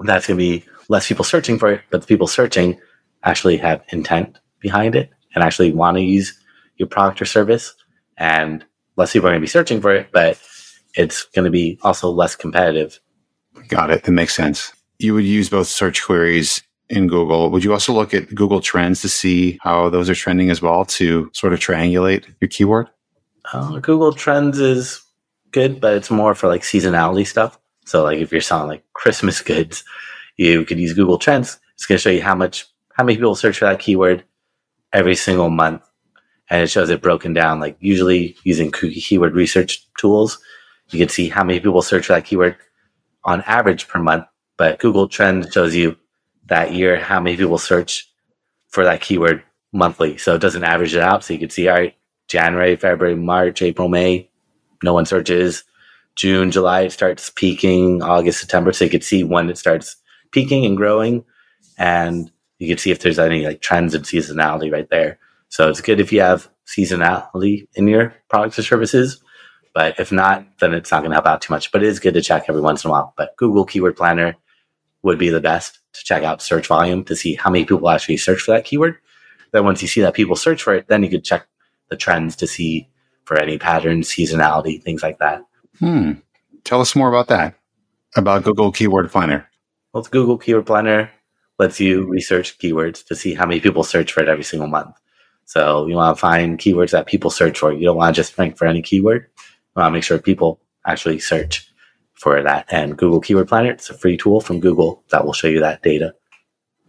that's 0.00 0.26
gonna 0.26 0.38
be 0.38 0.64
less 0.88 1.08
people 1.08 1.24
searching 1.24 1.58
for 1.58 1.72
it, 1.72 1.82
but 1.90 2.00
the 2.00 2.06
people 2.06 2.26
searching 2.26 2.80
actually 3.24 3.56
have 3.58 3.82
intent 3.90 4.38
behind 4.60 4.94
it 4.94 5.10
and 5.34 5.44
actually 5.44 5.72
want 5.72 5.96
to 5.96 6.02
use 6.02 6.38
your 6.76 6.88
product 6.88 7.20
or 7.20 7.26
service. 7.26 7.74
And 8.16 8.64
less 8.96 9.12
people 9.12 9.28
are 9.28 9.32
going 9.32 9.40
to 9.40 9.44
be 9.44 9.48
searching 9.48 9.80
for 9.80 9.94
it, 9.94 10.08
but 10.12 10.40
it's 10.94 11.24
going 11.24 11.44
to 11.44 11.50
be 11.50 11.78
also 11.82 12.10
less 12.10 12.34
competitive. 12.34 12.98
Got 13.68 13.90
it. 13.90 14.04
That 14.04 14.12
makes 14.12 14.34
sense. 14.34 14.72
You 14.98 15.14
would 15.14 15.24
use 15.24 15.48
both 15.48 15.68
search 15.68 16.02
queries 16.04 16.62
in 16.88 17.06
Google. 17.06 17.50
Would 17.50 17.64
you 17.64 17.72
also 17.72 17.92
look 17.92 18.14
at 18.14 18.34
Google 18.34 18.60
Trends 18.60 19.02
to 19.02 19.08
see 19.08 19.58
how 19.62 19.90
those 19.90 20.08
are 20.08 20.14
trending 20.14 20.50
as 20.50 20.62
well 20.62 20.84
to 20.86 21.30
sort 21.34 21.52
of 21.52 21.60
triangulate 21.60 22.26
your 22.40 22.48
keyword? 22.48 22.88
Uh, 23.52 23.78
Google 23.78 24.12
Trends 24.12 24.58
is 24.58 25.02
good, 25.52 25.80
but 25.80 25.94
it's 25.94 26.10
more 26.10 26.34
for 26.34 26.48
like 26.48 26.62
seasonality 26.62 27.26
stuff. 27.26 27.58
So, 27.84 28.02
like 28.02 28.18
if 28.18 28.32
you're 28.32 28.40
selling 28.40 28.68
like 28.68 28.84
Christmas 28.94 29.40
goods, 29.52 29.84
you 30.36 30.64
could 30.64 30.78
use 30.78 30.94
Google 30.94 31.18
Trends. 31.18 31.58
It's 31.74 31.86
going 31.86 31.98
to 31.98 32.02
show 32.02 32.10
you 32.10 32.22
how 32.22 32.34
much, 32.34 32.66
how 32.94 33.04
many 33.04 33.16
people 33.16 33.34
search 33.34 33.58
for 33.58 33.66
that 33.66 33.78
keyword 33.78 34.24
every 34.92 35.14
single 35.14 35.50
month, 35.50 35.82
and 36.50 36.62
it 36.62 36.68
shows 36.68 36.90
it 36.90 37.02
broken 37.02 37.32
down. 37.32 37.60
Like 37.60 37.76
usually 37.80 38.36
using 38.44 38.72
keyword 38.72 39.34
research 39.34 39.86
tools, 39.98 40.38
you 40.90 40.98
can 40.98 41.08
see 41.08 41.28
how 41.28 41.44
many 41.44 41.60
people 41.60 41.82
search 41.82 42.06
for 42.06 42.14
that 42.14 42.24
keyword 42.24 42.56
on 43.24 43.42
average 43.42 43.88
per 43.88 43.98
month. 43.98 44.24
But 44.56 44.78
Google 44.80 45.08
Trends 45.08 45.52
shows 45.52 45.74
you 45.74 45.96
that 46.46 46.72
year 46.72 46.98
how 46.98 47.20
many 47.20 47.36
people 47.36 47.58
search 47.58 48.10
for 48.68 48.84
that 48.84 49.00
keyword 49.00 49.42
monthly. 49.72 50.18
So 50.18 50.34
it 50.34 50.40
doesn't 50.40 50.64
average 50.64 50.94
it 50.94 51.02
out. 51.02 51.24
So 51.24 51.32
you 51.32 51.38
can 51.38 51.50
see, 51.50 51.68
all 51.68 51.76
right, 51.76 51.94
January, 52.28 52.76
February, 52.76 53.16
March, 53.16 53.62
April, 53.62 53.88
May, 53.88 54.30
no 54.82 54.94
one 54.94 55.06
searches. 55.06 55.64
June, 56.16 56.50
July, 56.50 56.82
it 56.82 56.92
starts 56.92 57.30
peaking. 57.30 58.02
August, 58.02 58.40
September. 58.40 58.72
So 58.72 58.84
you 58.84 58.90
can 58.90 59.00
see 59.00 59.22
when 59.24 59.48
it 59.48 59.58
starts 59.58 59.96
peaking 60.32 60.66
and 60.66 60.76
growing. 60.76 61.24
And 61.78 62.30
you 62.58 62.68
can 62.68 62.78
see 62.78 62.90
if 62.90 63.00
there's 63.00 63.18
any 63.18 63.46
like 63.46 63.60
trends 63.60 63.94
and 63.94 64.04
seasonality 64.04 64.72
right 64.72 64.88
there. 64.90 65.18
So 65.48 65.68
it's 65.68 65.80
good 65.80 66.00
if 66.00 66.12
you 66.12 66.20
have 66.20 66.48
seasonality 66.66 67.68
in 67.74 67.86
your 67.86 68.14
products 68.28 68.58
or 68.58 68.62
services. 68.62 69.22
But 69.78 70.00
if 70.00 70.10
not, 70.10 70.44
then 70.58 70.74
it's 70.74 70.90
not 70.90 71.02
going 71.02 71.12
to 71.12 71.14
help 71.14 71.26
out 71.28 71.40
too 71.40 71.52
much. 71.52 71.70
But 71.70 71.84
it 71.84 71.86
is 71.86 72.00
good 72.00 72.14
to 72.14 72.20
check 72.20 72.46
every 72.48 72.60
once 72.60 72.82
in 72.82 72.88
a 72.88 72.90
while. 72.90 73.14
But 73.16 73.36
Google 73.36 73.64
Keyword 73.64 73.96
Planner 73.96 74.34
would 75.04 75.20
be 75.20 75.28
the 75.28 75.40
best 75.40 75.78
to 75.92 76.02
check 76.02 76.24
out 76.24 76.42
search 76.42 76.66
volume 76.66 77.04
to 77.04 77.14
see 77.14 77.36
how 77.36 77.48
many 77.48 77.64
people 77.64 77.88
actually 77.88 78.16
search 78.16 78.40
for 78.40 78.50
that 78.50 78.64
keyword. 78.64 78.98
Then 79.52 79.64
once 79.64 79.80
you 79.80 79.86
see 79.86 80.00
that 80.00 80.14
people 80.14 80.34
search 80.34 80.64
for 80.64 80.74
it, 80.74 80.88
then 80.88 81.04
you 81.04 81.08
could 81.08 81.22
check 81.22 81.46
the 81.90 81.96
trends 81.96 82.34
to 82.38 82.48
see 82.48 82.88
for 83.24 83.38
any 83.38 83.56
patterns, 83.56 84.08
seasonality, 84.08 84.82
things 84.82 85.00
like 85.00 85.20
that. 85.20 85.44
Hmm. 85.78 86.14
Tell 86.64 86.80
us 86.80 86.96
more 86.96 87.08
about 87.08 87.28
that, 87.28 87.54
about 88.16 88.42
Google 88.42 88.72
Keyword 88.72 89.12
Planner. 89.12 89.48
Well, 89.92 90.02
Google 90.02 90.38
Keyword 90.38 90.66
Planner 90.66 91.08
lets 91.60 91.78
you 91.78 92.04
research 92.04 92.58
keywords 92.58 93.06
to 93.06 93.14
see 93.14 93.32
how 93.32 93.46
many 93.46 93.60
people 93.60 93.84
search 93.84 94.12
for 94.12 94.24
it 94.24 94.28
every 94.28 94.42
single 94.42 94.66
month. 94.66 94.96
So 95.44 95.86
you 95.86 95.94
want 95.94 96.16
to 96.16 96.20
find 96.20 96.58
keywords 96.58 96.90
that 96.90 97.06
people 97.06 97.30
search 97.30 97.60
for. 97.60 97.72
You 97.72 97.84
don't 97.84 97.96
want 97.96 98.12
to 98.12 98.18
just 98.20 98.36
rank 98.36 98.56
for 98.56 98.66
any 98.66 98.82
keyword. 98.82 99.28
To 99.86 99.90
make 99.90 100.02
sure 100.04 100.18
people 100.18 100.60
actually 100.86 101.18
search 101.20 101.70
for 102.14 102.42
that. 102.42 102.66
And 102.70 102.96
Google 102.96 103.20
Keyword 103.20 103.48
Planner, 103.48 103.72
it's 103.72 103.90
a 103.90 103.94
free 103.94 104.16
tool 104.16 104.40
from 104.40 104.60
Google 104.60 105.04
that 105.10 105.24
will 105.24 105.32
show 105.32 105.46
you 105.48 105.60
that 105.60 105.82
data. 105.82 106.14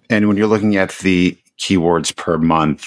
And 0.09 0.27
when 0.27 0.37
you're 0.37 0.47
looking 0.47 0.75
at 0.75 0.89
the 0.99 1.37
keywords 1.59 2.15
per 2.15 2.37
month, 2.37 2.85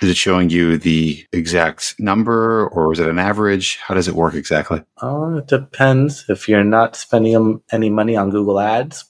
is 0.00 0.08
it 0.08 0.16
showing 0.16 0.48
you 0.48 0.78
the 0.78 1.26
exact 1.32 1.96
number 1.98 2.66
or 2.68 2.92
is 2.92 2.98
it 2.98 3.08
an 3.08 3.18
average? 3.18 3.76
How 3.76 3.94
does 3.94 4.08
it 4.08 4.14
work 4.14 4.34
exactly? 4.34 4.82
Oh, 5.02 5.36
it 5.36 5.48
depends. 5.48 6.24
If 6.30 6.48
you're 6.48 6.64
not 6.64 6.96
spending 6.96 7.60
any 7.70 7.90
money 7.90 8.16
on 8.16 8.30
Google 8.30 8.58
Ads, 8.58 9.04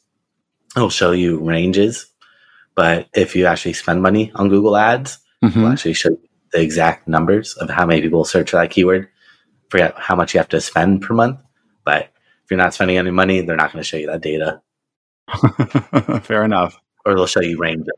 it'll 0.74 0.90
show 0.90 1.12
you 1.12 1.38
ranges. 1.38 2.06
But 2.74 3.06
if 3.14 3.36
you 3.36 3.46
actually 3.46 3.74
spend 3.74 4.02
money 4.02 4.32
on 4.34 4.48
Google 4.48 4.76
Ads, 4.76 5.18
Mhm. 5.44 5.56
it'll 5.56 5.68
actually 5.68 5.94
show 5.94 6.10
you 6.10 6.18
the 6.52 6.60
exact 6.60 7.06
numbers 7.06 7.54
of 7.54 7.70
how 7.70 7.86
many 7.86 8.00
people 8.02 8.24
search 8.24 8.50
for 8.50 8.56
that 8.56 8.70
keyword. 8.70 9.08
Forget 9.70 9.94
how 9.96 10.16
much 10.16 10.34
you 10.34 10.38
have 10.38 10.48
to 10.50 10.60
spend 10.60 11.02
per 11.02 11.14
month. 11.14 11.40
But 11.84 12.10
if 12.44 12.50
you're 12.50 12.58
not 12.58 12.74
spending 12.74 12.98
any 12.98 13.10
money, 13.10 13.40
they're 13.40 13.56
not 13.56 13.72
going 13.72 13.82
to 13.82 13.88
show 13.88 13.96
you 13.96 14.08
that 14.08 14.20
data. 14.20 14.60
Fair 16.24 16.44
enough. 16.44 16.78
Or 17.06 17.14
they'll 17.14 17.26
show 17.26 17.40
you 17.40 17.58
ranges, 17.58 17.88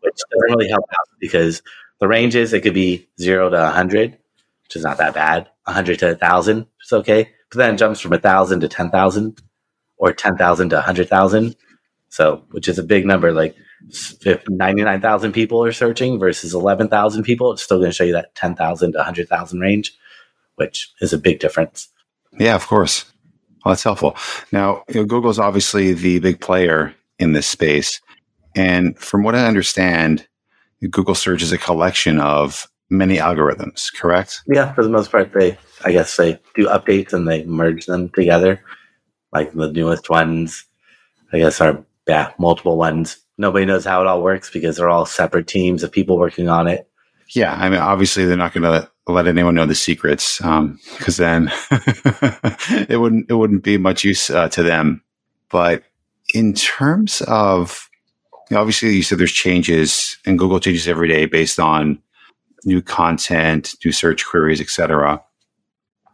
which 0.00 0.16
doesn't 0.30 0.56
really 0.56 0.70
help 0.70 0.84
out 0.92 1.06
because 1.20 1.62
the 2.00 2.08
ranges, 2.08 2.52
it 2.52 2.62
could 2.62 2.74
be 2.74 3.08
zero 3.20 3.50
to 3.50 3.56
100, 3.56 4.12
which 4.12 4.76
is 4.76 4.84
not 4.84 4.98
that 4.98 5.14
bad. 5.14 5.48
100 5.64 5.98
to 5.98 6.06
1,000 6.06 6.66
is 6.82 6.92
okay. 6.92 7.28
But 7.50 7.58
then 7.58 7.74
it 7.74 7.78
jumps 7.78 8.00
from 8.00 8.12
1,000 8.12 8.60
to 8.60 8.68
10,000 8.68 9.42
or 9.98 10.12
10,000 10.12 10.70
to 10.70 10.76
100,000. 10.76 11.56
So, 12.10 12.44
which 12.52 12.68
is 12.68 12.78
a 12.78 12.82
big 12.82 13.04
number. 13.04 13.32
Like 13.32 13.54
if 14.24 14.48
99,000 14.48 15.32
people 15.32 15.64
are 15.64 15.72
searching 15.72 16.18
versus 16.18 16.54
11,000 16.54 17.22
people, 17.22 17.52
it's 17.52 17.62
still 17.62 17.78
going 17.78 17.90
to 17.90 17.94
show 17.94 18.04
you 18.04 18.12
that 18.12 18.34
10,000 18.34 18.92
to 18.92 18.98
100,000 18.98 19.60
range, 19.60 19.96
which 20.58 20.92
is 21.00 21.12
a 21.12 21.18
big 21.18 21.40
difference. 21.40 21.88
Yeah, 22.38 22.54
of 22.54 22.66
course. 22.66 23.04
Well, 23.64 23.72
that's 23.72 23.82
helpful. 23.82 24.16
Now, 24.52 24.82
you 24.88 24.96
know, 24.96 25.04
Google's 25.04 25.38
obviously 25.38 25.92
the 25.92 26.20
big 26.20 26.40
player 26.40 26.94
in 27.18 27.32
this 27.32 27.46
space. 27.46 28.00
And 28.54 28.98
from 28.98 29.22
what 29.24 29.34
I 29.34 29.46
understand, 29.46 30.26
Google 30.90 31.14
search 31.14 31.42
is 31.42 31.52
a 31.52 31.58
collection 31.58 32.20
of 32.20 32.68
many 32.90 33.16
algorithms, 33.16 33.92
correct? 33.94 34.42
Yeah, 34.46 34.72
for 34.72 34.82
the 34.82 34.90
most 34.90 35.10
part, 35.10 35.32
they, 35.32 35.58
I 35.84 35.92
guess, 35.92 36.16
they 36.16 36.40
do 36.54 36.66
updates 36.66 37.12
and 37.12 37.28
they 37.28 37.44
merge 37.44 37.86
them 37.86 38.08
together. 38.10 38.62
Like 39.32 39.52
the 39.52 39.70
newest 39.70 40.08
ones, 40.08 40.64
I 41.32 41.38
guess, 41.38 41.60
are 41.60 41.84
yeah, 42.06 42.32
multiple 42.38 42.78
ones. 42.78 43.18
Nobody 43.36 43.66
knows 43.66 43.84
how 43.84 44.00
it 44.00 44.06
all 44.06 44.22
works 44.22 44.50
because 44.50 44.76
they're 44.76 44.88
all 44.88 45.06
separate 45.06 45.46
teams 45.46 45.82
of 45.82 45.92
people 45.92 46.18
working 46.18 46.48
on 46.48 46.66
it. 46.66 46.88
Yeah, 47.34 47.54
I 47.54 47.68
mean, 47.68 47.80
obviously 47.80 48.24
they're 48.24 48.36
not 48.36 48.54
going 48.54 48.62
to 48.62 48.90
let 49.12 49.26
anyone 49.26 49.54
know 49.54 49.66
the 49.66 49.74
secrets 49.74 50.38
because 50.38 51.16
then 51.16 51.50
it 52.88 53.00
wouldn't 53.00 53.30
it 53.30 53.34
wouldn't 53.34 53.62
be 53.62 53.78
much 53.78 54.04
use 54.04 54.30
uh, 54.30 54.48
to 54.50 54.62
them. 54.62 55.02
But 55.50 55.84
in 56.34 56.52
terms 56.54 57.22
of 57.22 57.88
obviously, 58.54 58.94
you 58.94 59.02
said 59.02 59.18
there's 59.18 59.32
changes 59.32 60.18
and 60.26 60.38
Google 60.38 60.60
changes 60.60 60.88
every 60.88 61.08
day 61.08 61.26
based 61.26 61.58
on 61.58 61.98
new 62.64 62.82
content, 62.82 63.74
new 63.84 63.92
search 63.92 64.26
queries, 64.26 64.60
etc. 64.60 65.22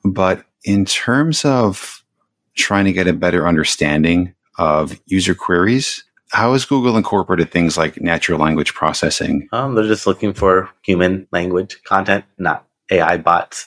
But 0.04 0.44
in 0.64 0.84
terms 0.84 1.44
of 1.44 2.04
trying 2.56 2.84
to 2.84 2.92
get 2.92 3.08
a 3.08 3.12
better 3.12 3.46
understanding 3.46 4.34
of 4.58 4.98
user 5.06 5.34
queries, 5.34 6.04
how 6.30 6.52
has 6.52 6.64
Google 6.64 6.96
incorporated 6.96 7.50
things 7.50 7.76
like 7.76 8.00
natural 8.00 8.38
language 8.38 8.74
processing? 8.74 9.48
Um, 9.52 9.74
they're 9.74 9.86
just 9.86 10.06
looking 10.06 10.32
for 10.32 10.68
human 10.82 11.26
language 11.32 11.82
content, 11.84 12.24
not 12.38 12.66
AI 12.90 13.16
bots 13.16 13.66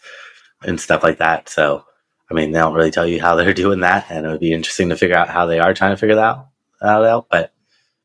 and 0.63 0.79
stuff 0.79 1.03
like 1.03 1.19
that. 1.19 1.49
So, 1.49 1.83
I 2.29 2.33
mean, 2.33 2.51
they 2.51 2.59
don't 2.59 2.73
really 2.73 2.91
tell 2.91 3.07
you 3.07 3.21
how 3.21 3.35
they're 3.35 3.53
doing 3.65 3.81
that, 3.81 4.07
and 4.09 4.25
it 4.25 4.29
would 4.29 4.39
be 4.39 4.53
interesting 4.53 4.89
to 4.89 4.97
figure 4.97 5.17
out 5.17 5.29
how 5.29 5.45
they 5.45 5.59
are 5.59 5.73
trying 5.73 5.91
to 5.91 5.97
figure 5.97 6.15
that 6.15 6.37
out. 6.81 7.05
out. 7.05 7.27
But 7.29 7.53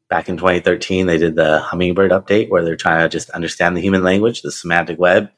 back 0.09 0.29
in 0.29 0.37
2013, 0.37 1.07
they 1.07 1.19
did 1.19 1.37
the 1.37 1.61
Hummingbird 1.61 2.11
update 2.11 2.51
where 2.51 2.65
they're 2.65 2.77
trying 2.77 3.01
to 3.01 3.09
just 3.09 3.31
understand 3.31 3.77
the 3.77 3.81
human 3.81 4.03
language, 4.03 4.43
the 4.43 4.53
semantic 4.53 4.99
web, 4.99 5.31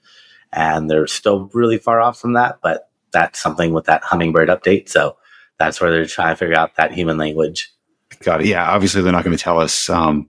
and 0.52 0.90
they're 0.90 1.06
still 1.06 1.50
really 1.54 1.78
far 1.78 2.00
off 2.00 2.18
from 2.18 2.34
that. 2.34 2.58
But 2.62 2.88
that's 3.12 3.38
something 3.38 3.72
with 3.72 3.86
that 3.86 4.02
Hummingbird 4.02 4.48
update. 4.48 4.88
So 4.88 5.16
that's 5.58 5.80
where 5.80 5.90
they're 5.90 6.06
trying 6.06 6.32
to 6.32 6.36
figure 6.36 6.56
out 6.56 6.76
that 6.76 6.92
human 6.92 7.16
language. 7.16 7.72
Got 8.20 8.42
it. 8.42 8.48
Yeah, 8.48 8.68
obviously 8.70 9.02
they're 9.02 9.12
not 9.12 9.24
going 9.24 9.36
to 9.36 9.42
tell 9.42 9.60
us 9.60 9.88
um, 9.88 10.28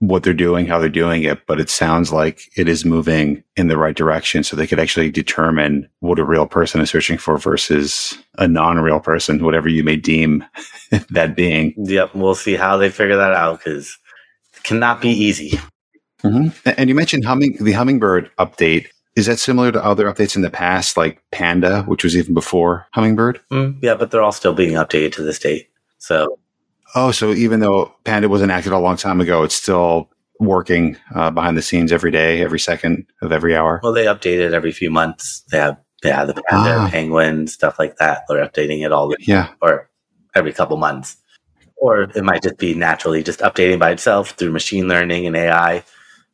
what 0.00 0.22
they're 0.22 0.34
doing, 0.34 0.66
how 0.66 0.78
they're 0.78 0.88
doing 0.88 1.22
it, 1.22 1.46
but 1.46 1.60
it 1.60 1.70
sounds 1.70 2.12
like 2.12 2.42
it 2.56 2.68
is 2.68 2.84
moving 2.84 3.42
in 3.56 3.68
the 3.68 3.76
right 3.76 3.96
direction, 3.96 4.42
so 4.42 4.56
they 4.56 4.66
could 4.66 4.80
actually 4.80 5.10
determine 5.10 5.88
what 6.00 6.18
a 6.18 6.24
real 6.24 6.46
person 6.46 6.80
is 6.80 6.90
searching 6.90 7.18
for 7.18 7.38
versus 7.38 8.16
a 8.38 8.46
non-real 8.48 9.00
person, 9.00 9.42
whatever 9.44 9.68
you 9.68 9.82
may 9.82 9.96
deem 9.96 10.44
that 11.10 11.36
being. 11.36 11.74
Yep, 11.76 12.14
we'll 12.14 12.34
see 12.34 12.54
how 12.54 12.76
they 12.76 12.90
figure 12.90 13.16
that 13.16 13.32
out 13.32 13.58
because 13.58 13.96
it 14.56 14.62
cannot 14.62 15.00
be 15.00 15.10
easy. 15.10 15.58
Mm-hmm. 16.22 16.70
And 16.76 16.88
you 16.88 16.94
mentioned 16.94 17.24
humming 17.24 17.58
the 17.60 17.72
Hummingbird 17.72 18.30
update. 18.38 18.86
Is 19.14 19.26
that 19.26 19.38
similar 19.38 19.70
to 19.70 19.84
other 19.84 20.06
updates 20.06 20.34
in 20.34 20.42
the 20.42 20.50
past, 20.50 20.96
like 20.96 21.22
Panda, 21.30 21.82
which 21.82 22.02
was 22.02 22.16
even 22.16 22.34
before 22.34 22.86
Hummingbird? 22.94 23.40
Mm, 23.52 23.78
yeah, 23.80 23.94
but 23.94 24.10
they're 24.10 24.22
all 24.22 24.32
still 24.32 24.54
being 24.54 24.72
updated 24.72 25.12
to 25.12 25.22
this 25.22 25.38
date. 25.38 25.68
So 25.98 26.38
Oh, 26.94 27.10
so 27.10 27.32
even 27.32 27.60
though 27.60 27.94
Panda 28.04 28.28
was 28.28 28.42
enacted 28.42 28.72
a 28.72 28.78
long 28.78 28.96
time 28.96 29.20
ago, 29.20 29.42
it's 29.42 29.54
still 29.54 30.10
working 30.40 30.96
uh, 31.14 31.30
behind 31.30 31.56
the 31.56 31.62
scenes 31.62 31.92
every 31.92 32.10
day, 32.10 32.42
every 32.42 32.58
second 32.60 33.06
of 33.22 33.32
every 33.32 33.56
hour. 33.56 33.80
Well, 33.82 33.92
they 33.92 34.04
update 34.06 34.38
it 34.38 34.52
every 34.52 34.72
few 34.72 34.90
months. 34.90 35.42
They 35.50 35.58
have 35.58 35.76
yeah, 36.04 36.24
the 36.26 36.34
panda, 36.34 36.76
Ah. 36.80 36.88
penguin, 36.90 37.46
stuff 37.46 37.78
like 37.78 37.96
that. 37.96 38.24
They're 38.28 38.46
updating 38.46 38.84
it 38.84 38.92
all 38.92 39.08
the 39.08 39.16
Yeah. 39.20 39.48
or 39.62 39.88
every 40.34 40.52
couple 40.52 40.76
months. 40.76 41.16
Or 41.76 42.02
it 42.02 42.22
might 42.22 42.42
just 42.42 42.58
be 42.58 42.74
naturally 42.74 43.22
just 43.22 43.40
updating 43.40 43.78
by 43.78 43.90
itself 43.90 44.30
through 44.30 44.52
machine 44.52 44.86
learning 44.86 45.26
and 45.26 45.34
AI. 45.36 45.82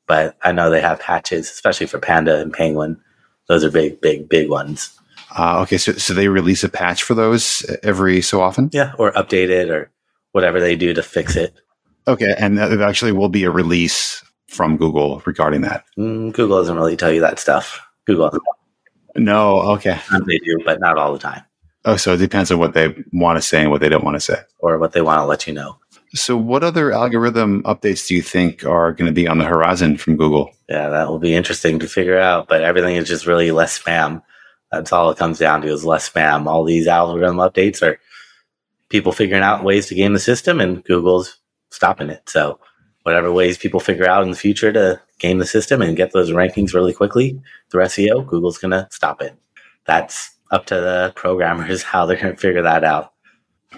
But 0.08 0.36
I 0.42 0.50
know 0.52 0.70
they 0.70 0.80
have 0.80 0.98
patches, 0.98 1.48
especially 1.50 1.86
for 1.86 1.98
panda 2.00 2.40
and 2.40 2.52
penguin. 2.52 3.00
Those 3.48 3.62
are 3.64 3.70
big, 3.70 4.00
big, 4.00 4.28
big 4.28 4.48
ones. 4.50 4.90
Uh, 5.38 5.60
okay, 5.60 5.78
so 5.78 5.92
so 5.92 6.14
they 6.14 6.26
release 6.26 6.64
a 6.64 6.68
patch 6.68 7.04
for 7.04 7.14
those 7.14 7.64
every 7.84 8.20
so 8.22 8.40
often. 8.40 8.70
Yeah, 8.72 8.92
or 8.98 9.12
update 9.12 9.50
it 9.50 9.70
or 9.70 9.90
whatever 10.32 10.60
they 10.60 10.76
do 10.76 10.94
to 10.94 11.02
fix 11.02 11.36
it. 11.36 11.54
Okay, 12.08 12.34
and 12.38 12.56
there 12.58 12.82
actually 12.82 13.12
will 13.12 13.28
be 13.28 13.44
a 13.44 13.50
release 13.50 14.22
from 14.48 14.76
Google 14.76 15.22
regarding 15.26 15.60
that. 15.62 15.84
Mm, 15.98 16.32
Google 16.32 16.58
doesn't 16.58 16.76
really 16.76 16.96
tell 16.96 17.12
you 17.12 17.20
that 17.20 17.38
stuff. 17.38 17.80
Google, 18.06 18.30
No, 19.16 19.60
okay. 19.72 19.98
they 20.26 20.38
do, 20.38 20.58
but 20.64 20.80
not 20.80 20.98
all 20.98 21.12
the 21.12 21.18
time, 21.18 21.42
Oh, 21.84 21.96
so 21.96 22.14
it 22.14 22.18
depends 22.18 22.50
on 22.50 22.58
what 22.58 22.74
they 22.74 22.94
want 23.12 23.36
to 23.38 23.42
say 23.42 23.62
and 23.62 23.70
what 23.70 23.80
they 23.80 23.88
don't 23.88 24.04
want 24.04 24.16
to 24.16 24.20
say. 24.20 24.40
or 24.58 24.78
what 24.78 24.92
they 24.92 25.02
want 25.02 25.20
to 25.20 25.24
let 25.24 25.46
you 25.46 25.52
know. 25.52 25.78
So, 26.12 26.36
what 26.36 26.64
other 26.64 26.90
algorithm 26.90 27.62
updates 27.62 28.08
do 28.08 28.16
you 28.16 28.22
think 28.22 28.64
are 28.64 28.92
going 28.92 29.06
to 29.06 29.12
be 29.14 29.28
on 29.28 29.38
the 29.38 29.44
horizon 29.44 29.96
from 29.96 30.16
Google? 30.16 30.50
Yeah, 30.68 30.88
that 30.88 31.08
will 31.08 31.20
be 31.20 31.34
interesting 31.34 31.78
to 31.78 31.86
figure 31.86 32.18
out. 32.18 32.48
But 32.48 32.62
everything 32.62 32.96
is 32.96 33.06
just 33.06 33.26
really 33.26 33.52
less 33.52 33.78
spam. 33.80 34.22
That's 34.72 34.92
all 34.92 35.10
it 35.10 35.18
comes 35.18 35.38
down 35.38 35.62
to 35.62 35.68
is 35.68 35.84
less 35.84 36.10
spam. 36.10 36.46
All 36.46 36.64
these 36.64 36.88
algorithm 36.88 37.36
updates 37.36 37.80
are 37.82 37.98
people 38.90 39.12
figuring 39.12 39.42
out 39.42 39.64
ways 39.64 39.86
to 39.86 39.94
game 39.94 40.12
the 40.12 40.20
system, 40.20 40.60
and 40.60 40.84
Google's 40.84 41.38
stopping 41.70 42.10
it. 42.10 42.28
So, 42.28 42.60
whatever 43.04 43.32
ways 43.32 43.56
people 43.56 43.80
figure 43.80 44.06
out 44.06 44.22
in 44.22 44.30
the 44.30 44.36
future 44.36 44.72
to 44.72 45.00
game 45.18 45.38
the 45.38 45.46
system 45.46 45.80
and 45.80 45.96
get 45.96 46.12
those 46.12 46.30
rankings 46.30 46.74
really 46.74 46.92
quickly 46.92 47.40
through 47.70 47.84
SEO, 47.84 48.26
Google's 48.26 48.58
going 48.58 48.72
to 48.72 48.86
stop 48.90 49.22
it. 49.22 49.34
That's 49.86 50.36
up 50.50 50.66
to 50.66 50.74
the 50.74 51.12
programmers 51.16 51.82
how 51.84 52.04
they're 52.04 52.20
going 52.20 52.34
to 52.34 52.40
figure 52.40 52.62
that 52.62 52.84
out. 52.84 53.12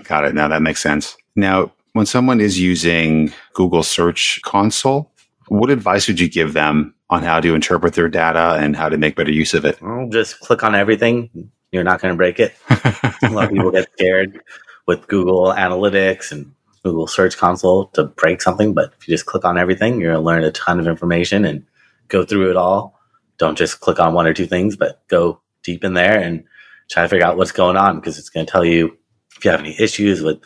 Got 0.02 0.24
it. 0.24 0.34
Now 0.34 0.48
that 0.48 0.62
makes 0.62 0.82
sense. 0.82 1.16
Now, 1.36 1.72
when 1.92 2.06
someone 2.06 2.40
is 2.40 2.58
using 2.58 3.32
Google 3.52 3.82
Search 3.82 4.40
Console, 4.42 5.10
what 5.48 5.70
advice 5.70 6.08
would 6.08 6.18
you 6.18 6.30
give 6.30 6.54
them 6.54 6.94
on 7.10 7.22
how 7.22 7.40
to 7.40 7.54
interpret 7.54 7.92
their 7.92 8.08
data 8.08 8.56
and 8.58 8.74
how 8.74 8.88
to 8.88 8.96
make 8.96 9.16
better 9.16 9.30
use 9.30 9.52
of 9.52 9.66
it? 9.66 9.80
Well, 9.82 10.08
just 10.10 10.40
click 10.40 10.64
on 10.64 10.74
everything. 10.74 11.50
You're 11.70 11.84
not 11.84 12.00
going 12.00 12.14
to 12.14 12.16
break 12.16 12.40
it. 12.40 12.54
a 12.70 13.28
lot 13.30 13.44
of 13.44 13.50
people 13.50 13.70
get 13.70 13.90
scared 13.92 14.40
with 14.86 15.08
Google 15.08 15.52
Analytics 15.52 16.32
and 16.32 16.52
Google 16.82 17.06
Search 17.06 17.36
Console 17.36 17.86
to 17.88 18.04
break 18.04 18.42
something, 18.42 18.74
but 18.74 18.92
if 18.98 19.06
you 19.06 19.14
just 19.14 19.26
click 19.26 19.44
on 19.44 19.58
everything, 19.58 20.00
you're 20.00 20.12
going 20.12 20.22
to 20.22 20.26
learn 20.26 20.44
a 20.44 20.50
ton 20.52 20.80
of 20.80 20.88
information 20.88 21.44
and 21.44 21.64
go 22.08 22.24
through 22.24 22.50
it 22.50 22.56
all. 22.56 22.98
Don't 23.38 23.56
just 23.56 23.80
click 23.80 24.00
on 24.00 24.14
one 24.14 24.26
or 24.26 24.34
two 24.34 24.46
things, 24.46 24.76
but 24.76 25.06
go 25.08 25.40
deep 25.62 25.84
in 25.84 25.94
there 25.94 26.18
and 26.18 26.44
try 26.90 27.02
to 27.02 27.08
figure 27.08 27.26
out 27.26 27.36
what's 27.36 27.52
going 27.52 27.76
on 27.76 27.96
because 27.96 28.18
it's 28.18 28.28
going 28.28 28.44
to 28.44 28.50
tell 28.50 28.64
you 28.64 28.96
if 29.36 29.44
you 29.44 29.50
have 29.50 29.60
any 29.60 29.80
issues 29.80 30.22
with 30.22 30.40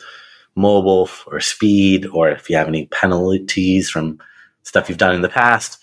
mobile 0.55 1.09
or 1.27 1.39
speed, 1.39 2.05
or 2.07 2.29
if 2.29 2.49
you 2.49 2.57
have 2.57 2.67
any 2.67 2.87
penalties 2.87 3.89
from 3.89 4.19
stuff 4.63 4.89
you've 4.89 4.97
done 4.97 5.15
in 5.15 5.21
the 5.21 5.29
past. 5.29 5.79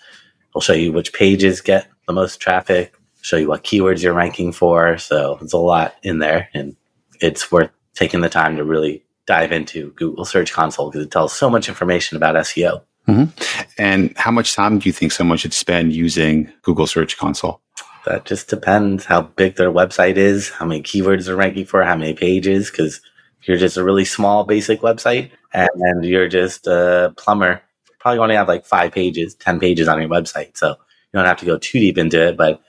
It'll 0.49 0.61
show 0.61 0.73
you 0.73 0.91
which 0.91 1.13
pages 1.13 1.61
get 1.61 1.87
the 2.07 2.13
most 2.13 2.39
traffic, 2.39 2.93
show 3.21 3.37
you 3.37 3.47
what 3.47 3.63
keywords 3.63 4.03
you're 4.03 4.13
ranking 4.13 4.51
for. 4.51 4.97
So 4.97 5.39
it's 5.41 5.53
a 5.53 5.57
lot 5.57 5.95
in 6.03 6.19
there, 6.19 6.49
and 6.53 6.75
it's 7.19 7.51
worth 7.51 7.71
taking 7.95 8.21
the 8.21 8.29
time 8.29 8.57
to 8.57 8.63
really 8.63 9.03
dive 9.25 9.51
into 9.51 9.91
Google 9.91 10.25
Search 10.25 10.53
Console 10.53 10.91
because 10.91 11.05
it 11.05 11.11
tells 11.11 11.33
so 11.33 11.49
much 11.49 11.67
information 11.67 12.17
about 12.17 12.35
SEO. 12.35 12.81
Mm-hmm. 13.07 13.61
and 13.77 14.17
how 14.17 14.31
much 14.31 14.55
time 14.55 14.79
do 14.79 14.89
you 14.89 14.93
think 14.93 15.11
someone 15.11 15.37
should 15.37 15.53
spend 15.53 15.93
using 15.93 16.51
Google 16.63 16.87
Search 16.87 17.17
Console? 17.17 17.61
That 18.05 18.25
just 18.25 18.49
depends 18.49 19.05
how 19.05 19.21
big 19.21 19.57
their 19.57 19.71
website 19.71 20.17
is, 20.17 20.49
how 20.49 20.65
many 20.65 20.81
keywords 20.81 21.25
they're 21.25 21.35
ranking 21.35 21.65
for, 21.65 21.83
how 21.83 21.95
many 21.95 22.15
pages. 22.15 22.71
Because 22.71 23.01
if 23.41 23.47
you're 23.47 23.57
just 23.57 23.77
a 23.77 23.83
really 23.83 24.05
small, 24.05 24.43
basic 24.43 24.81
website 24.81 25.29
and 25.53 26.03
you're 26.03 26.27
just 26.27 26.65
a 26.65 27.13
plumber, 27.15 27.61
probably 27.99 28.19
only 28.19 28.35
have 28.35 28.47
like 28.47 28.65
five 28.65 28.91
pages, 28.91 29.35
10 29.35 29.59
pages 29.59 29.87
on 29.87 29.99
your 29.99 30.09
website. 30.09 30.57
So 30.57 30.69
you 30.69 30.77
don't 31.13 31.25
have 31.25 31.39
to 31.39 31.45
go 31.45 31.59
too 31.59 31.79
deep 31.79 31.99
into 31.99 32.29
it. 32.29 32.37
But 32.37 32.59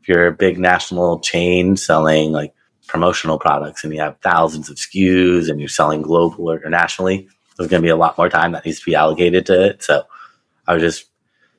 if 0.00 0.08
you're 0.08 0.26
a 0.26 0.32
big 0.32 0.58
national 0.58 1.20
chain 1.20 1.76
selling 1.76 2.32
like 2.32 2.52
promotional 2.86 3.38
products 3.38 3.84
and 3.84 3.92
you 3.92 4.00
have 4.00 4.18
thousands 4.22 4.68
of 4.68 4.76
SKUs 4.76 5.48
and 5.48 5.60
you're 5.60 5.68
selling 5.68 6.02
global 6.02 6.50
or 6.50 6.60
nationally, 6.68 7.28
there's 7.56 7.68
going 7.68 7.82
to 7.82 7.86
be 7.86 7.90
a 7.90 7.96
lot 7.96 8.18
more 8.18 8.28
time 8.28 8.52
that 8.52 8.64
needs 8.64 8.80
to 8.80 8.84
be 8.84 8.94
allocated 8.94 9.46
to 9.46 9.64
it. 9.66 9.82
So 9.82 10.04
I 10.66 10.72
would 10.72 10.80
just 10.80 11.06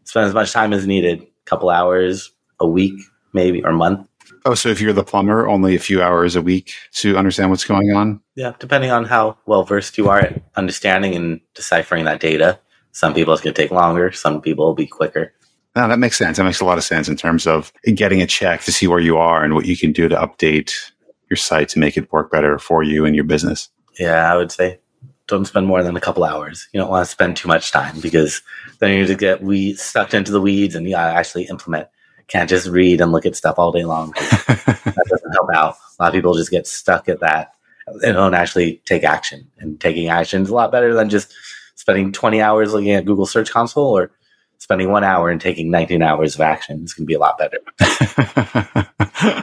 spend 0.03 0.27
as 0.27 0.33
much 0.33 0.51
time 0.51 0.73
as 0.73 0.85
needed, 0.87 1.21
a 1.21 1.25
couple 1.45 1.69
hours 1.69 2.31
a 2.59 2.67
week, 2.67 2.99
maybe, 3.33 3.63
or 3.63 3.71
month. 3.71 4.07
Oh, 4.45 4.53
so 4.53 4.69
if 4.69 4.79
you're 4.79 4.93
the 4.93 5.03
plumber, 5.03 5.47
only 5.47 5.75
a 5.75 5.79
few 5.79 6.03
hours 6.03 6.35
a 6.35 6.41
week 6.41 6.73
to 6.93 7.17
understand 7.17 7.49
what's 7.49 7.65
going 7.65 7.91
on? 7.95 8.21
Yeah, 8.35 8.53
depending 8.59 8.91
on 8.91 9.05
how 9.05 9.37
well 9.47 9.63
versed 9.63 9.97
you 9.97 10.09
are 10.09 10.19
at 10.19 10.43
understanding 10.55 11.15
and 11.15 11.41
deciphering 11.55 12.05
that 12.05 12.19
data. 12.19 12.59
Some 12.91 13.13
people 13.13 13.33
it's 13.33 13.41
going 13.41 13.53
to 13.53 13.61
take 13.61 13.71
longer, 13.71 14.11
some 14.11 14.41
people 14.41 14.65
will 14.65 14.75
be 14.75 14.87
quicker. 14.87 15.33
No, 15.75 15.87
that 15.89 15.99
makes 15.99 16.17
sense. 16.17 16.37
That 16.37 16.45
makes 16.45 16.61
a 16.61 16.65
lot 16.65 16.77
of 16.77 16.85
sense 16.85 17.09
in 17.09 17.17
terms 17.17 17.45
of 17.45 17.73
getting 17.95 18.21
a 18.21 18.27
check 18.27 18.61
to 18.61 18.71
see 18.71 18.87
where 18.87 18.99
you 18.99 19.17
are 19.17 19.43
and 19.43 19.53
what 19.53 19.65
you 19.65 19.75
can 19.75 19.91
do 19.91 20.07
to 20.07 20.15
update 20.15 20.73
your 21.29 21.37
site 21.37 21.69
to 21.69 21.79
make 21.79 21.97
it 21.97 22.11
work 22.11 22.31
better 22.31 22.59
for 22.59 22.83
you 22.83 23.05
and 23.05 23.15
your 23.15 23.25
business. 23.25 23.69
Yeah, 23.99 24.31
I 24.31 24.35
would 24.35 24.51
say 24.51 24.79
don't 25.27 25.45
spend 25.45 25.67
more 25.67 25.83
than 25.83 25.97
a 25.97 26.01
couple 26.01 26.23
hours. 26.23 26.67
You 26.71 26.79
don't 26.79 26.89
want 26.89 27.05
to 27.05 27.11
spend 27.11 27.35
too 27.35 27.47
much 27.47 27.71
time 27.71 27.99
because 27.99 28.41
then 28.79 28.95
you're 28.95 29.07
to 29.07 29.15
get 29.15 29.41
we 29.41 29.73
sucked 29.73 30.13
into 30.13 30.31
the 30.31 30.41
weeds 30.41 30.75
and 30.75 30.85
you 30.85 30.93
gotta 30.93 31.13
actually 31.13 31.45
implement. 31.45 31.87
Can't 32.27 32.49
just 32.49 32.67
read 32.67 33.01
and 33.01 33.11
look 33.11 33.25
at 33.25 33.35
stuff 33.35 33.59
all 33.59 33.71
day 33.71 33.85
long. 33.85 34.11
that 34.47 35.05
doesn't 35.09 35.31
help 35.31 35.49
out. 35.53 35.75
A 35.99 36.03
lot 36.03 36.07
of 36.09 36.13
people 36.13 36.33
just 36.33 36.51
get 36.51 36.67
stuck 36.67 37.07
at 37.07 37.19
that 37.19 37.53
and 37.87 38.15
don't 38.15 38.33
actually 38.33 38.81
take 38.85 39.03
action. 39.03 39.47
And 39.59 39.79
taking 39.79 40.09
action 40.09 40.41
is 40.41 40.49
a 40.49 40.55
lot 40.55 40.71
better 40.71 40.93
than 40.93 41.09
just 41.09 41.33
spending 41.75 42.11
20 42.11 42.41
hours 42.41 42.73
looking 42.73 42.91
at 42.91 43.05
Google 43.05 43.27
Search 43.27 43.51
Console 43.51 43.95
or 43.97 44.11
spending 44.59 44.91
one 44.91 45.03
hour 45.03 45.29
and 45.29 45.39
taking 45.39 45.71
19 45.71 46.01
hours 46.01 46.35
of 46.35 46.41
action. 46.41 46.83
is 46.83 46.93
going 46.93 47.05
to 47.05 47.07
be 47.07 47.13
a 47.13 47.19
lot 47.19 47.37
better. 47.37 47.57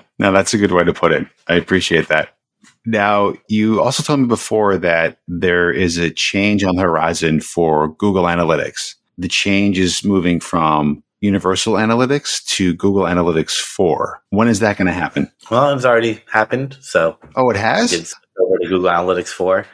now, 0.19 0.31
that's 0.31 0.55
a 0.55 0.59
good 0.59 0.73
way 0.73 0.85
to 0.85 0.93
put 0.93 1.13
it. 1.13 1.27
I 1.49 1.55
appreciate 1.55 2.09
that. 2.09 2.37
Now, 2.85 3.35
you 3.49 3.81
also 3.81 4.03
told 4.03 4.21
me 4.21 4.27
before 4.27 4.77
that 4.79 5.19
there 5.29 5.71
is 5.71 5.99
a 5.99 6.11
change 6.11 6.65
on 6.65 6.77
the 6.77 6.83
horizon 6.83 7.41
for 7.41 7.95
Google 7.95 8.25
Analytics. 8.25 8.95
The 9.19 9.29
change 9.29 9.79
is 9.79 10.05
moving 10.05 10.41
from 10.41 11.03
Universal 11.21 11.75
Analytics 11.75 12.45
to 12.57 12.75
Google 12.75 13.05
Analytics 13.05 13.57
4. 13.61 14.23
When 14.31 14.49
is 14.49 14.59
that 14.59 14.77
going 14.77 14.87
to 14.87 14.93
happen? 14.93 15.31
Well, 15.51 15.73
it's 15.73 15.85
already 15.85 16.21
happened. 16.31 16.77
So, 16.81 17.17
oh, 17.37 17.51
it 17.51 17.57
has? 17.57 17.93
It's 17.93 18.15
over 18.41 18.59
to 18.59 18.69
Google 18.69 18.91
Analytics 18.91 19.29
4. 19.29 19.65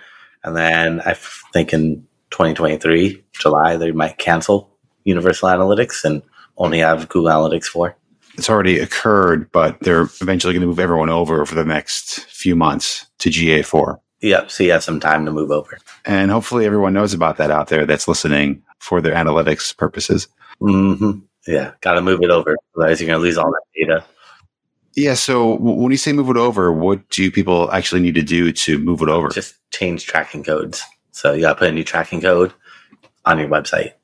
And 0.44 0.56
then 0.56 1.00
I 1.00 1.14
think 1.14 1.72
in 1.72 2.06
2023, 2.30 3.24
July, 3.32 3.76
they 3.76 3.92
might 3.92 4.18
cancel 4.18 4.77
Universal 5.08 5.48
Analytics 5.48 6.04
and 6.04 6.22
only 6.56 6.78
have 6.78 7.08
Google 7.08 7.30
Analytics 7.30 7.66
4 7.66 7.96
it's 8.38 8.48
already 8.48 8.78
occurred, 8.78 9.50
but 9.50 9.78
they're 9.80 10.08
eventually 10.20 10.54
going 10.54 10.60
to 10.60 10.68
move 10.68 10.78
everyone 10.78 11.10
over 11.10 11.44
for 11.44 11.56
the 11.56 11.64
next 11.64 12.20
few 12.26 12.54
months 12.54 13.04
to 13.18 13.30
GA4. 13.30 13.98
Yep. 14.20 14.50
So 14.50 14.62
you 14.62 14.70
have 14.70 14.84
some 14.84 15.00
time 15.00 15.26
to 15.26 15.32
move 15.32 15.50
over. 15.50 15.78
And 16.04 16.30
hopefully 16.30 16.64
everyone 16.64 16.92
knows 16.92 17.12
about 17.12 17.36
that 17.38 17.50
out 17.50 17.66
there 17.68 17.84
that's 17.84 18.06
listening 18.06 18.62
for 18.78 19.00
their 19.00 19.14
analytics 19.14 19.76
purposes. 19.76 20.28
Mm-hmm. 20.60 21.18
Yeah. 21.48 21.72
Got 21.80 21.94
to 21.94 22.00
move 22.00 22.22
it 22.22 22.30
over. 22.30 22.56
Otherwise, 22.76 23.00
you're 23.00 23.08
going 23.08 23.18
to 23.18 23.22
lose 23.22 23.38
all 23.38 23.50
that 23.50 23.62
data. 23.74 24.04
Yeah. 24.94 25.14
So 25.14 25.56
when 25.56 25.90
you 25.90 25.96
say 25.96 26.12
move 26.12 26.30
it 26.30 26.36
over, 26.36 26.72
what 26.72 27.08
do 27.10 27.30
people 27.32 27.70
actually 27.72 28.00
need 28.00 28.14
to 28.14 28.22
do 28.22 28.52
to 28.52 28.78
move 28.78 29.02
it 29.02 29.08
over? 29.08 29.30
Just 29.30 29.56
change 29.72 30.06
tracking 30.06 30.44
codes. 30.44 30.82
So 31.10 31.32
you 31.32 31.40
got 31.40 31.54
to 31.54 31.58
put 31.58 31.70
a 31.70 31.72
new 31.72 31.84
tracking 31.84 32.20
code 32.20 32.52
on 33.24 33.38
your 33.38 33.48
website. 33.48 33.94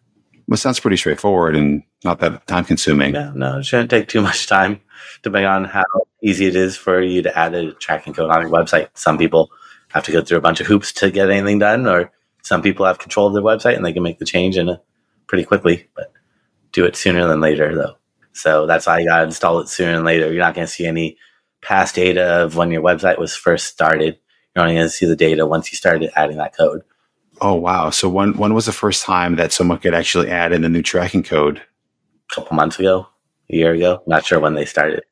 Well, 0.47 0.59
sounds 0.59 0.81
pretty 0.81 0.97
straightforward 0.97 1.57
and 1.57 1.83
not 2.05 2.21
that 2.21 2.47
time 2.47 2.65
consuming. 2.65 3.15
Yeah, 3.15 3.33
no, 3.35 3.59
it 3.59 3.65
shouldn't 3.65 3.91
take 3.91 4.09
too 4.09 4.21
much 4.21 4.47
time, 4.47 4.81
depending 5.23 5.47
on 5.47 5.65
how 5.65 5.85
easy 6.23 6.47
it 6.47 6.57
is 6.57 6.77
for 6.77 7.01
you 7.01 7.23
to 7.23 7.39
add 7.39 7.55
a 7.55 7.73
tracking 7.73 8.13
code 8.13 8.31
on 8.31 8.43
your 8.43 8.51
website. 8.51 8.89
Some 8.95 9.17
people 9.17 9.51
have 9.89 10.05
to 10.05 10.13
go 10.13 10.23
through 10.23 10.39
a 10.39 10.43
bunch 10.43 10.61
of 10.61 10.67
hoops 10.67 10.93
to 10.95 11.11
get 11.11 11.31
anything 11.31 11.59
done, 11.61 11.87
or 11.87 12.13
some 12.43 12.61
people 12.61 12.85
have 12.85 12.99
control 12.99 13.27
of 13.27 13.33
their 13.33 13.43
website 13.43 13.77
and 13.77 13.85
they 13.85 13.93
can 13.93 14.03
make 14.03 14.19
the 14.19 14.27
change 14.27 14.57
in 14.59 14.69
a, 14.69 14.81
pretty 15.27 15.45
quickly, 15.45 15.89
but 15.97 16.13
do 16.73 16.85
it 16.85 16.97
sooner 16.97 17.27
than 17.27 17.41
later, 17.41 17.75
though. 17.75 17.97
So 18.33 18.67
that's 18.67 18.87
why 18.87 18.99
you 18.99 19.07
got 19.07 19.19
to 19.19 19.25
install 19.25 19.61
it 19.61 19.69
sooner 19.69 19.95
than 19.95 20.05
later. 20.05 20.31
You're 20.31 20.43
not 20.43 20.55
going 20.55 20.67
to 20.67 20.73
see 20.73 20.87
any 20.87 21.17
past 21.63 21.95
data 21.95 22.43
of 22.43 22.57
when 22.57 22.71
your 22.71 22.83
website 22.83 23.19
was 23.19 23.35
first 23.35 23.69
started. 23.69 24.19
You're 24.55 24.65
only 24.65 24.75
going 24.75 24.87
to 24.87 24.91
see 24.91 25.07
the 25.07 25.17
data 25.17 25.47
once 25.47 25.73
you 25.73 25.77
started 25.77 26.11
adding 26.17 26.37
that 26.37 26.57
code. 26.57 26.83
Oh 27.45 27.53
wow! 27.53 27.91
So 27.91 28.09
when 28.09 28.39
when 28.39 28.55
was 28.55 28.65
the 28.65 28.73
first 28.73 29.05
time 29.05 29.37
that 29.37 29.53
someone 29.53 29.77
could 29.77 29.93
actually 29.93 30.31
add 30.31 30.55
in 30.55 30.63
the 30.63 30.71
new 30.71 30.81
tracking 30.81 31.23
code? 31.23 31.59
A 31.59 32.35
couple 32.35 32.57
months 32.57 32.79
ago, 32.79 33.07
a 33.51 33.55
year 33.55 33.75
ago. 33.75 34.03
Not 34.07 34.25
sure 34.25 34.41
when 34.41 34.55
they 34.55 34.65
started. 34.65 35.03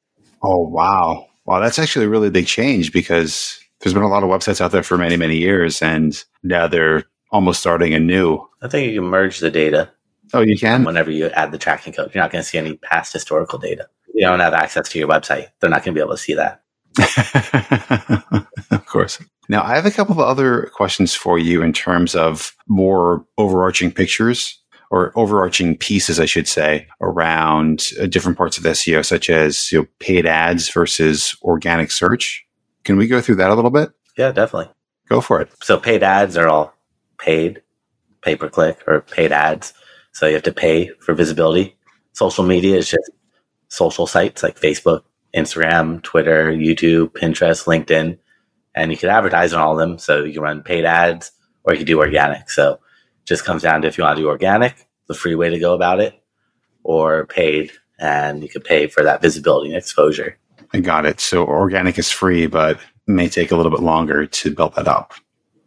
Oh 0.42 0.66
wow! 0.66 1.26
Wow, 1.44 1.60
that's 1.60 1.78
actually 1.78 2.06
a 2.06 2.08
really 2.08 2.30
big 2.30 2.46
change 2.46 2.90
because 2.90 3.60
there's 3.80 3.92
been 3.92 4.02
a 4.02 4.08
lot 4.08 4.22
of 4.22 4.30
websites 4.30 4.62
out 4.62 4.72
there 4.72 4.82
for 4.82 4.96
many 4.96 5.18
many 5.18 5.36
years, 5.36 5.82
and 5.82 6.24
now 6.42 6.66
they're 6.66 7.04
almost 7.32 7.60
starting 7.60 7.92
anew. 7.92 8.42
I 8.62 8.68
think 8.68 8.90
you 8.90 9.02
can 9.02 9.10
merge 9.10 9.40
the 9.40 9.50
data. 9.50 9.90
Oh, 10.32 10.40
you 10.40 10.56
can. 10.56 10.84
Whenever 10.84 11.10
you 11.10 11.26
add 11.26 11.52
the 11.52 11.58
tracking 11.58 11.92
code, 11.92 12.14
you're 12.14 12.24
not 12.24 12.32
going 12.32 12.42
to 12.42 12.48
see 12.48 12.56
any 12.56 12.78
past 12.78 13.12
historical 13.12 13.58
data. 13.58 13.90
You 14.14 14.26
don't 14.26 14.40
have 14.40 14.54
access 14.54 14.88
to 14.88 14.98
your 14.98 15.08
website; 15.08 15.48
they're 15.60 15.68
not 15.68 15.84
going 15.84 15.94
to 15.94 15.98
be 15.98 16.02
able 16.02 16.16
to 16.16 16.16
see 16.16 16.32
that. 16.32 16.62
of 18.70 18.86
course. 18.86 19.18
Now, 19.52 19.62
I 19.62 19.74
have 19.74 19.84
a 19.84 19.90
couple 19.90 20.14
of 20.14 20.18
other 20.18 20.70
questions 20.74 21.14
for 21.14 21.38
you 21.38 21.60
in 21.60 21.74
terms 21.74 22.14
of 22.14 22.56
more 22.68 23.22
overarching 23.36 23.92
pictures 23.92 24.58
or 24.90 25.12
overarching 25.14 25.76
pieces, 25.76 26.18
I 26.18 26.24
should 26.24 26.48
say, 26.48 26.86
around 27.02 27.84
uh, 28.00 28.06
different 28.06 28.38
parts 28.38 28.56
of 28.56 28.64
SEO, 28.64 29.04
such 29.04 29.28
as 29.28 29.70
you 29.70 29.80
know, 29.80 29.86
paid 29.98 30.24
ads 30.24 30.70
versus 30.70 31.36
organic 31.42 31.90
search. 31.90 32.46
Can 32.84 32.96
we 32.96 33.06
go 33.06 33.20
through 33.20 33.34
that 33.34 33.50
a 33.50 33.54
little 33.54 33.70
bit? 33.70 33.90
Yeah, 34.16 34.32
definitely. 34.32 34.72
Go 35.10 35.20
for 35.20 35.42
it. 35.42 35.50
So, 35.62 35.76
paid 35.78 36.02
ads 36.02 36.38
are 36.38 36.48
all 36.48 36.72
paid, 37.18 37.60
pay 38.22 38.36
per 38.36 38.48
click, 38.48 38.78
or 38.86 39.02
paid 39.02 39.32
ads. 39.32 39.74
So, 40.12 40.26
you 40.26 40.32
have 40.32 40.44
to 40.44 40.52
pay 40.52 40.92
for 41.00 41.12
visibility. 41.12 41.76
Social 42.14 42.44
media 42.44 42.78
is 42.78 42.88
just 42.88 43.10
social 43.68 44.06
sites 44.06 44.42
like 44.42 44.58
Facebook, 44.58 45.02
Instagram, 45.36 46.02
Twitter, 46.02 46.50
YouTube, 46.52 47.10
Pinterest, 47.10 47.66
LinkedIn 47.66 48.16
and 48.74 48.90
you 48.90 48.96
could 48.96 49.11
advertise 49.11 49.52
on 49.52 49.61
all 49.61 49.72
of 49.72 49.78
them. 49.78 49.98
So 49.98 50.24
you 50.24 50.32
can 50.32 50.42
run 50.42 50.62
paid 50.62 50.85
ads 50.85 51.32
or 51.64 51.74
you 51.74 51.78
can 51.78 51.87
do 51.87 51.98
organic. 51.98 52.50
So 52.50 52.80
just 53.24 53.44
comes 53.44 53.62
down 53.62 53.82
to 53.82 53.88
if 53.88 53.98
you 53.98 54.04
want 54.04 54.16
to 54.16 54.22
do 54.22 54.28
organic, 54.28 54.87
the 55.08 55.14
free 55.14 55.35
way 55.35 55.50
to 55.50 55.58
go 55.58 55.74
about 55.74 56.00
it, 56.00 56.14
or 56.82 57.26
paid, 57.26 57.70
and 57.98 58.42
you 58.42 58.48
can 58.48 58.62
pay 58.62 58.87
for 58.87 59.02
that 59.04 59.22
visibility 59.22 59.68
and 59.68 59.78
exposure. 59.78 60.38
I 60.72 60.80
got 60.80 61.06
it. 61.06 61.20
So 61.20 61.46
organic 61.46 61.98
is 61.98 62.11
free, 62.11 62.46
but 62.46 62.80
may 63.06 63.28
take 63.28 63.52
a 63.52 63.56
little 63.56 63.70
bit 63.70 63.80
longer 63.80 64.26
to 64.26 64.54
build 64.54 64.74
that 64.74 64.88
up. 64.88 65.12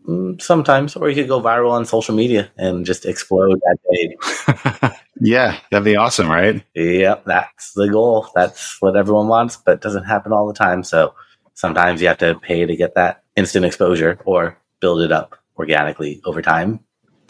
Mm, 0.07 0.39
sometimes, 0.41 0.95
or 0.95 1.09
you 1.09 1.15
could 1.15 1.27
go 1.27 1.41
viral 1.41 1.71
on 1.71 1.85
social 1.85 2.13
media 2.13 2.51
and 2.57 2.85
just 2.85 3.05
explode 3.05 3.59
that 3.59 3.77
day. 3.91 4.95
yeah, 5.21 5.57
that'd 5.71 5.85
be 5.85 5.95
awesome, 5.95 6.29
right? 6.29 6.63
Yep, 6.75 7.25
that's 7.25 7.73
the 7.73 7.87
goal. 7.89 8.27
That's 8.35 8.79
what 8.81 8.95
everyone 8.95 9.27
wants, 9.27 9.57
but 9.57 9.81
doesn't 9.81 10.03
happen 10.03 10.31
all 10.31 10.47
the 10.47 10.53
time. 10.53 10.83
So 10.83 11.15
sometimes 11.55 12.01
you 12.01 12.07
have 12.07 12.19
to 12.19 12.35
pay 12.35 12.65
to 12.65 12.75
get 12.75 12.93
that 12.95 13.23
instant 13.35 13.65
exposure 13.65 14.19
or 14.25 14.57
build 14.79 15.01
it 15.01 15.11
up 15.11 15.35
organically 15.57 16.21
over 16.25 16.41
time. 16.41 16.79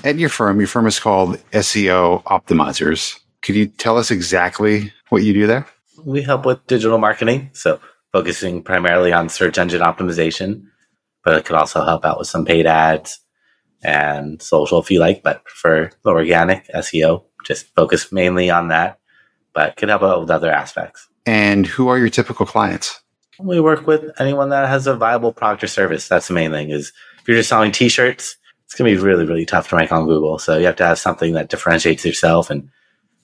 At 0.03 0.17
your 0.17 0.29
firm, 0.29 0.59
your 0.59 0.67
firm 0.67 0.87
is 0.87 0.99
called 0.99 1.37
SEO 1.51 2.23
Optimizers. 2.23 3.17
Could 3.41 3.55
you 3.55 3.67
tell 3.67 3.97
us 3.97 4.11
exactly 4.11 4.91
what 5.09 5.23
you 5.23 5.33
do 5.33 5.47
there? 5.47 5.65
We 6.03 6.21
help 6.21 6.45
with 6.45 6.67
digital 6.67 6.97
marketing, 6.97 7.51
so 7.53 7.79
focusing 8.11 8.61
primarily 8.61 9.13
on 9.13 9.29
search 9.29 9.57
engine 9.57 9.81
optimization, 9.81 10.63
but 11.23 11.37
it 11.37 11.45
could 11.45 11.55
also 11.55 11.83
help 11.83 12.03
out 12.03 12.19
with 12.19 12.27
some 12.27 12.45
paid 12.45 12.67
ads 12.67 13.19
and 13.83 14.41
social 14.41 14.79
if 14.79 14.91
you 14.91 14.99
like, 14.99 15.23
but 15.23 15.47
for 15.47 15.91
organic 16.05 16.67
SEO, 16.69 17.23
just 17.45 17.73
focus 17.75 18.11
mainly 18.11 18.49
on 18.49 18.69
that, 18.69 18.99
but 19.53 19.75
could 19.77 19.89
help 19.89 20.01
out 20.01 20.19
with 20.19 20.31
other 20.31 20.51
aspects. 20.51 21.07
And 21.25 21.65
who 21.65 21.87
are 21.87 21.97
your 21.97 22.09
typical 22.09 22.45
clients? 22.45 23.01
We 23.39 23.59
work 23.59 23.85
with 23.87 24.11
anyone 24.19 24.49
that 24.49 24.67
has 24.69 24.87
a 24.87 24.95
viable 24.95 25.33
product 25.33 25.63
or 25.63 25.67
service. 25.67 26.07
That's 26.07 26.27
the 26.27 26.33
main 26.33 26.51
thing. 26.51 26.69
Is 26.69 26.93
if 27.19 27.27
you're 27.27 27.37
just 27.37 27.49
selling 27.49 27.71
T-shirts, 27.71 28.37
it's 28.65 28.75
gonna 28.75 28.89
be 28.89 28.97
really, 28.97 29.25
really 29.25 29.45
tough 29.45 29.69
to 29.69 29.75
rank 29.75 29.91
on 29.91 30.05
Google. 30.05 30.39
So 30.39 30.57
you 30.57 30.65
have 30.65 30.75
to 30.77 30.85
have 30.85 30.99
something 30.99 31.33
that 31.33 31.49
differentiates 31.49 32.05
yourself 32.05 32.49
and 32.49 32.69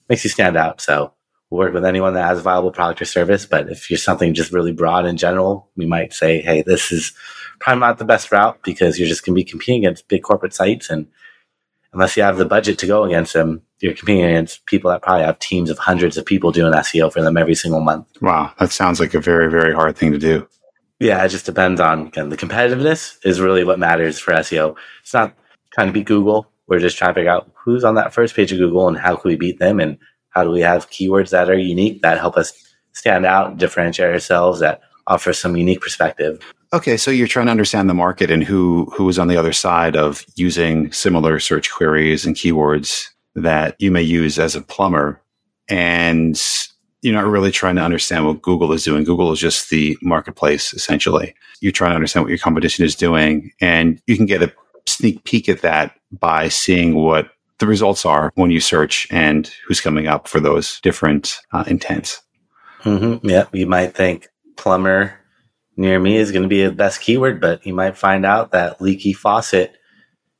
makes 0.08 0.24
you 0.24 0.30
stand 0.30 0.56
out. 0.56 0.80
So 0.80 1.12
we 1.50 1.58
work 1.58 1.74
with 1.74 1.84
anyone 1.84 2.14
that 2.14 2.26
has 2.26 2.38
a 2.38 2.42
viable 2.42 2.72
product 2.72 3.02
or 3.02 3.04
service. 3.04 3.46
But 3.46 3.68
if 3.68 3.90
you're 3.90 3.98
something 3.98 4.34
just 4.34 4.52
really 4.52 4.72
broad 4.72 5.06
in 5.06 5.16
general, 5.16 5.68
we 5.76 5.86
might 5.86 6.12
say, 6.12 6.40
hey, 6.40 6.62
this 6.62 6.92
is 6.92 7.12
probably 7.58 7.80
not 7.80 7.98
the 7.98 8.04
best 8.04 8.30
route 8.32 8.58
because 8.62 8.98
you're 8.98 9.08
just 9.08 9.24
gonna 9.24 9.36
be 9.36 9.44
competing 9.44 9.84
against 9.84 10.08
big 10.08 10.22
corporate 10.22 10.54
sites 10.54 10.90
and 10.90 11.06
unless 11.92 12.16
you 12.16 12.22
have 12.22 12.38
the 12.38 12.44
budget 12.44 12.78
to 12.78 12.86
go 12.86 13.04
against 13.04 13.32
them, 13.32 13.62
you're 13.80 13.94
competing 13.94 14.24
against 14.24 14.64
people 14.66 14.90
that 14.90 15.02
probably 15.02 15.24
have 15.24 15.38
teams 15.38 15.70
of 15.70 15.78
hundreds 15.78 16.16
of 16.16 16.24
people 16.24 16.52
doing 16.52 16.72
SEO 16.72 17.12
for 17.12 17.22
them 17.22 17.36
every 17.36 17.54
single 17.54 17.80
month. 17.80 18.06
Wow, 18.20 18.52
that 18.58 18.72
sounds 18.72 19.00
like 19.00 19.14
a 19.14 19.20
very, 19.20 19.50
very 19.50 19.74
hard 19.74 19.96
thing 19.96 20.12
to 20.12 20.18
do. 20.18 20.48
Yeah, 21.00 21.24
it 21.24 21.30
just 21.30 21.46
depends 21.46 21.80
on 21.80 22.06
again, 22.06 22.28
the 22.28 22.36
competitiveness 22.36 23.18
is 23.24 23.40
really 23.40 23.64
what 23.64 23.78
matters 23.78 24.18
for 24.18 24.32
SEO. 24.34 24.76
It's 25.02 25.12
not 25.12 25.34
trying 25.72 25.88
to 25.88 25.92
beat 25.92 26.06
Google. 26.06 26.50
We're 26.68 26.78
just 26.78 26.96
trying 26.96 27.10
to 27.10 27.14
figure 27.14 27.30
out 27.30 27.50
who's 27.54 27.84
on 27.84 27.96
that 27.96 28.14
first 28.14 28.36
page 28.36 28.52
of 28.52 28.58
Google 28.58 28.86
and 28.88 28.96
how 28.96 29.16
can 29.16 29.30
we 29.30 29.36
beat 29.36 29.58
them 29.58 29.80
and 29.80 29.98
how 30.30 30.44
do 30.44 30.50
we 30.50 30.60
have 30.60 30.90
keywords 30.90 31.30
that 31.30 31.50
are 31.50 31.58
unique 31.58 32.02
that 32.02 32.18
help 32.18 32.36
us 32.36 32.52
stand 32.92 33.26
out, 33.26 33.58
differentiate 33.58 34.12
ourselves, 34.12 34.60
that 34.60 34.80
offer 35.06 35.32
some 35.32 35.56
unique 35.56 35.80
perspective. 35.80 36.40
Okay, 36.74 36.96
so 36.96 37.10
you're 37.10 37.26
trying 37.26 37.46
to 37.46 37.52
understand 37.52 37.90
the 37.90 37.94
market 37.94 38.30
and 38.30 38.42
who 38.42 38.90
who 38.96 39.08
is 39.08 39.18
on 39.18 39.28
the 39.28 39.36
other 39.36 39.52
side 39.52 39.94
of 39.94 40.24
using 40.36 40.90
similar 40.90 41.38
search 41.38 41.70
queries 41.70 42.24
and 42.24 42.34
keywords 42.34 43.08
that 43.34 43.76
you 43.78 43.90
may 43.90 44.02
use 44.02 44.38
as 44.38 44.56
a 44.56 44.62
plumber, 44.62 45.20
and 45.68 46.40
you're 47.02 47.14
not 47.14 47.26
really 47.26 47.50
trying 47.50 47.76
to 47.76 47.82
understand 47.82 48.26
what 48.26 48.40
Google 48.40 48.72
is 48.72 48.84
doing. 48.84 49.04
Google 49.04 49.32
is 49.32 49.38
just 49.38 49.68
the 49.68 49.98
marketplace 50.00 50.72
essentially. 50.72 51.34
You're 51.60 51.72
trying 51.72 51.90
to 51.90 51.96
understand 51.96 52.24
what 52.24 52.30
your 52.30 52.38
competition 52.38 52.86
is 52.86 52.96
doing, 52.96 53.52
and 53.60 54.00
you 54.06 54.16
can 54.16 54.26
get 54.26 54.42
a 54.42 54.52
sneak 54.86 55.24
peek 55.24 55.50
at 55.50 55.60
that 55.60 55.94
by 56.10 56.48
seeing 56.48 56.94
what 56.94 57.30
the 57.58 57.66
results 57.66 58.06
are 58.06 58.32
when 58.34 58.50
you 58.50 58.60
search 58.60 59.06
and 59.10 59.52
who's 59.66 59.80
coming 59.80 60.06
up 60.06 60.26
for 60.26 60.40
those 60.40 60.80
different 60.80 61.38
uh, 61.52 61.64
intents. 61.66 62.22
Mm-hmm. 62.82 63.28
Yeah, 63.28 63.44
you 63.52 63.66
might 63.66 63.94
think 63.94 64.28
plumber 64.56 65.18
near 65.76 65.98
me 65.98 66.16
is 66.16 66.32
going 66.32 66.42
to 66.42 66.48
be 66.48 66.64
the 66.64 66.72
best 66.72 67.00
keyword, 67.00 67.40
but 67.40 67.64
you 67.66 67.74
might 67.74 67.96
find 67.96 68.26
out 68.26 68.52
that 68.52 68.80
leaky 68.80 69.12
faucet 69.12 69.74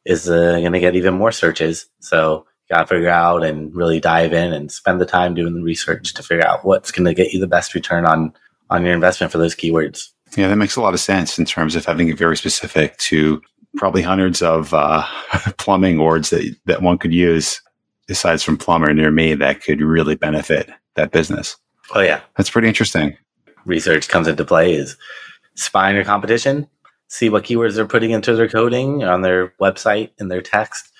is 0.05 0.29
uh, 0.29 0.59
going 0.61 0.73
to 0.73 0.81
get 0.81 0.97
even 0.97 1.15
more 1.15 1.33
searches. 1.33 1.87
So 2.01 2.47
you 2.69 2.77
got 2.77 2.83
to 2.83 2.87
figure 2.87 3.09
out 3.09 3.45
and 3.45 3.75
really 3.75 4.01
dive 4.01 4.33
in 4.33 4.53
and 4.53 4.71
spend 4.71 5.01
the 5.01 5.07
time 5.07 5.35
doing 5.35 5.55
the 5.55 5.63
research 5.63 6.15
to 6.15 6.23
figure 6.23 6.47
out 6.47 6.65
what's 6.65 6.91
going 6.91 7.07
to 7.07 7.15
get 7.15 7.33
you 7.33 7.41
the 7.41 7.47
best 7.47 7.75
return 7.75 8.05
on 8.07 8.33
on 8.71 8.85
your 8.85 8.95
investment 8.95 9.31
for 9.31 9.39
those 9.39 9.55
keywords. 9.55 10.09
Yeah, 10.35 10.49
that 10.49 10.57
makes 10.57 10.77
a 10.77 10.81
lot 10.81 10.95
of 10.95 11.01
sense 11.01 11.39
in 11.39 11.45
terms 11.45 11.77
of 11.77 11.85
having 11.85 12.09
it 12.09 12.17
very 12.17 12.39
specific 12.39 12.97
to 12.99 13.43
probably 13.77 14.01
hundreds 14.01 14.41
of 14.41 14.73
uh, 14.73 15.05
plumbing 15.59 15.99
words 15.99 16.31
that 16.31 16.57
that 16.67 16.83
one 16.83 16.99
could 16.99 17.13
use 17.13 17.61
besides 18.07 18.43
from 18.43 18.57
plumber 18.57 18.93
near 18.95 19.11
me 19.11 19.35
that 19.35 19.63
could 19.63 19.81
really 19.81 20.15
benefit 20.15 20.71
that 20.95 21.13
business. 21.13 21.57
Oh 21.95 22.01
yeah, 22.01 22.21
that's 22.37 22.51
pretty 22.51 22.69
interesting 22.69 23.17
research 23.65 24.09
comes 24.09 24.29
into 24.29 24.45
play 24.45 24.73
is 24.75 24.97
spying 25.55 25.97
your 25.97 26.05
competition, 26.05 26.69
see 27.09 27.29
what 27.29 27.45
keywords 27.45 27.75
they're 27.75 27.87
putting 27.87 28.11
into 28.11 28.35
their 28.35 28.49
coding 28.49 29.05
on 29.05 29.23
their 29.23 29.49
website 29.61 30.11
in 30.19 30.29
their 30.29 30.43
text, 30.43 30.91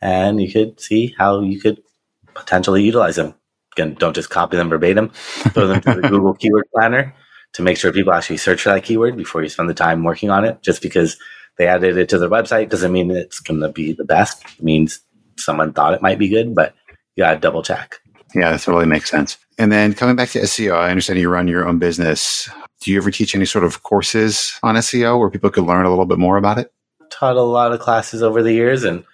and 0.00 0.40
you 0.40 0.50
could 0.50 0.80
see 0.80 1.14
how 1.18 1.40
you 1.40 1.60
could 1.60 1.80
potentially 2.34 2.82
utilize 2.82 3.16
them. 3.16 3.34
Again, 3.72 3.94
don't 3.94 4.14
just 4.14 4.30
copy 4.30 4.56
them 4.56 4.68
verbatim, 4.68 5.08
throw 5.14 5.66
them 5.66 5.80
to 5.82 5.94
the 5.94 6.08
Google 6.08 6.34
Keyword 6.34 6.66
Planner 6.74 7.14
to 7.52 7.62
make 7.62 7.76
sure 7.76 7.92
people 7.92 8.12
actually 8.12 8.36
search 8.36 8.62
for 8.62 8.70
that 8.70 8.84
keyword 8.84 9.16
before 9.16 9.42
you 9.42 9.48
spend 9.48 9.68
the 9.68 9.74
time 9.74 10.04
working 10.04 10.30
on 10.30 10.44
it. 10.44 10.62
Just 10.62 10.82
because 10.82 11.16
they 11.58 11.66
added 11.66 11.96
it 11.96 12.08
to 12.08 12.18
their 12.18 12.28
website 12.28 12.68
doesn't 12.68 12.92
mean 12.92 13.10
it's 13.10 13.40
going 13.40 13.60
to 13.60 13.68
be 13.68 13.92
the 13.92 14.04
best. 14.04 14.44
It 14.44 14.62
means 14.62 15.00
someone 15.36 15.72
thought 15.72 15.94
it 15.94 16.02
might 16.02 16.18
be 16.18 16.28
good, 16.28 16.54
but 16.54 16.74
you 17.16 17.24
got 17.24 17.34
to 17.34 17.40
double 17.40 17.62
check. 17.62 17.96
Yeah, 18.34 18.50
that 18.50 18.60
totally 18.60 18.86
makes 18.86 19.10
sense. 19.10 19.38
And 19.58 19.72
then 19.72 19.94
coming 19.94 20.16
back 20.16 20.30
to 20.30 20.40
SEO, 20.40 20.74
I 20.74 20.90
understand 20.90 21.18
you 21.18 21.28
run 21.28 21.48
your 21.48 21.66
own 21.66 21.78
business. 21.78 22.48
Do 22.80 22.90
you 22.90 22.96
ever 22.96 23.10
teach 23.10 23.34
any 23.34 23.44
sort 23.44 23.64
of 23.64 23.82
courses 23.82 24.58
on 24.62 24.74
SEO 24.76 25.18
where 25.18 25.28
people 25.28 25.50
could 25.50 25.64
learn 25.64 25.84
a 25.84 25.90
little 25.90 26.06
bit 26.06 26.18
more 26.18 26.38
about 26.38 26.58
it? 26.58 26.72
I've 27.02 27.10
taught 27.10 27.36
a 27.36 27.42
lot 27.42 27.72
of 27.72 27.80
classes 27.80 28.22
over 28.22 28.42
the 28.42 28.54
years 28.54 28.84
and 28.84 29.04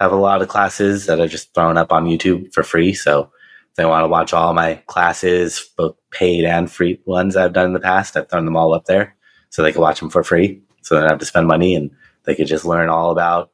have 0.00 0.10
a 0.10 0.16
lot 0.16 0.40
of 0.40 0.48
classes 0.48 1.04
that 1.04 1.20
are 1.20 1.28
just 1.28 1.52
thrown 1.52 1.76
up 1.76 1.92
on 1.92 2.06
YouTube 2.06 2.50
for 2.54 2.62
free. 2.62 2.94
So 2.94 3.30
if 3.68 3.76
they 3.76 3.84
want 3.84 4.04
to 4.04 4.08
watch 4.08 4.32
all 4.32 4.54
my 4.54 4.76
classes, 4.86 5.70
both 5.76 5.96
paid 6.10 6.46
and 6.46 6.72
free 6.72 6.98
ones 7.04 7.36
I've 7.36 7.52
done 7.52 7.66
in 7.66 7.72
the 7.74 7.80
past, 7.80 8.16
I've 8.16 8.30
thrown 8.30 8.46
them 8.46 8.56
all 8.56 8.72
up 8.72 8.86
there 8.86 9.14
so 9.50 9.62
they 9.62 9.72
can 9.72 9.82
watch 9.82 10.00
them 10.00 10.08
for 10.08 10.24
free. 10.24 10.62
So 10.80 10.94
they 10.94 11.02
don't 11.02 11.10
have 11.10 11.18
to 11.18 11.26
spend 11.26 11.46
money 11.46 11.74
and 11.74 11.90
they 12.24 12.34
could 12.34 12.46
just 12.46 12.64
learn 12.64 12.88
all 12.88 13.10
about. 13.10 13.50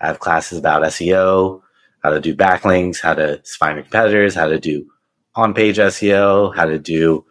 I 0.00 0.06
have 0.06 0.20
classes 0.20 0.58
about 0.58 0.82
SEO, 0.84 1.60
how 2.04 2.10
to 2.10 2.20
do 2.20 2.36
backlinks, 2.36 3.00
how 3.00 3.14
to 3.14 3.42
find 3.58 3.74
your 3.74 3.82
competitors, 3.82 4.36
how 4.36 4.46
to 4.46 4.60
do 4.60 4.88
on 5.34 5.54
page 5.54 5.78
SEO, 5.78 6.54
how 6.54 6.66
to 6.66 6.78
do 6.78 7.24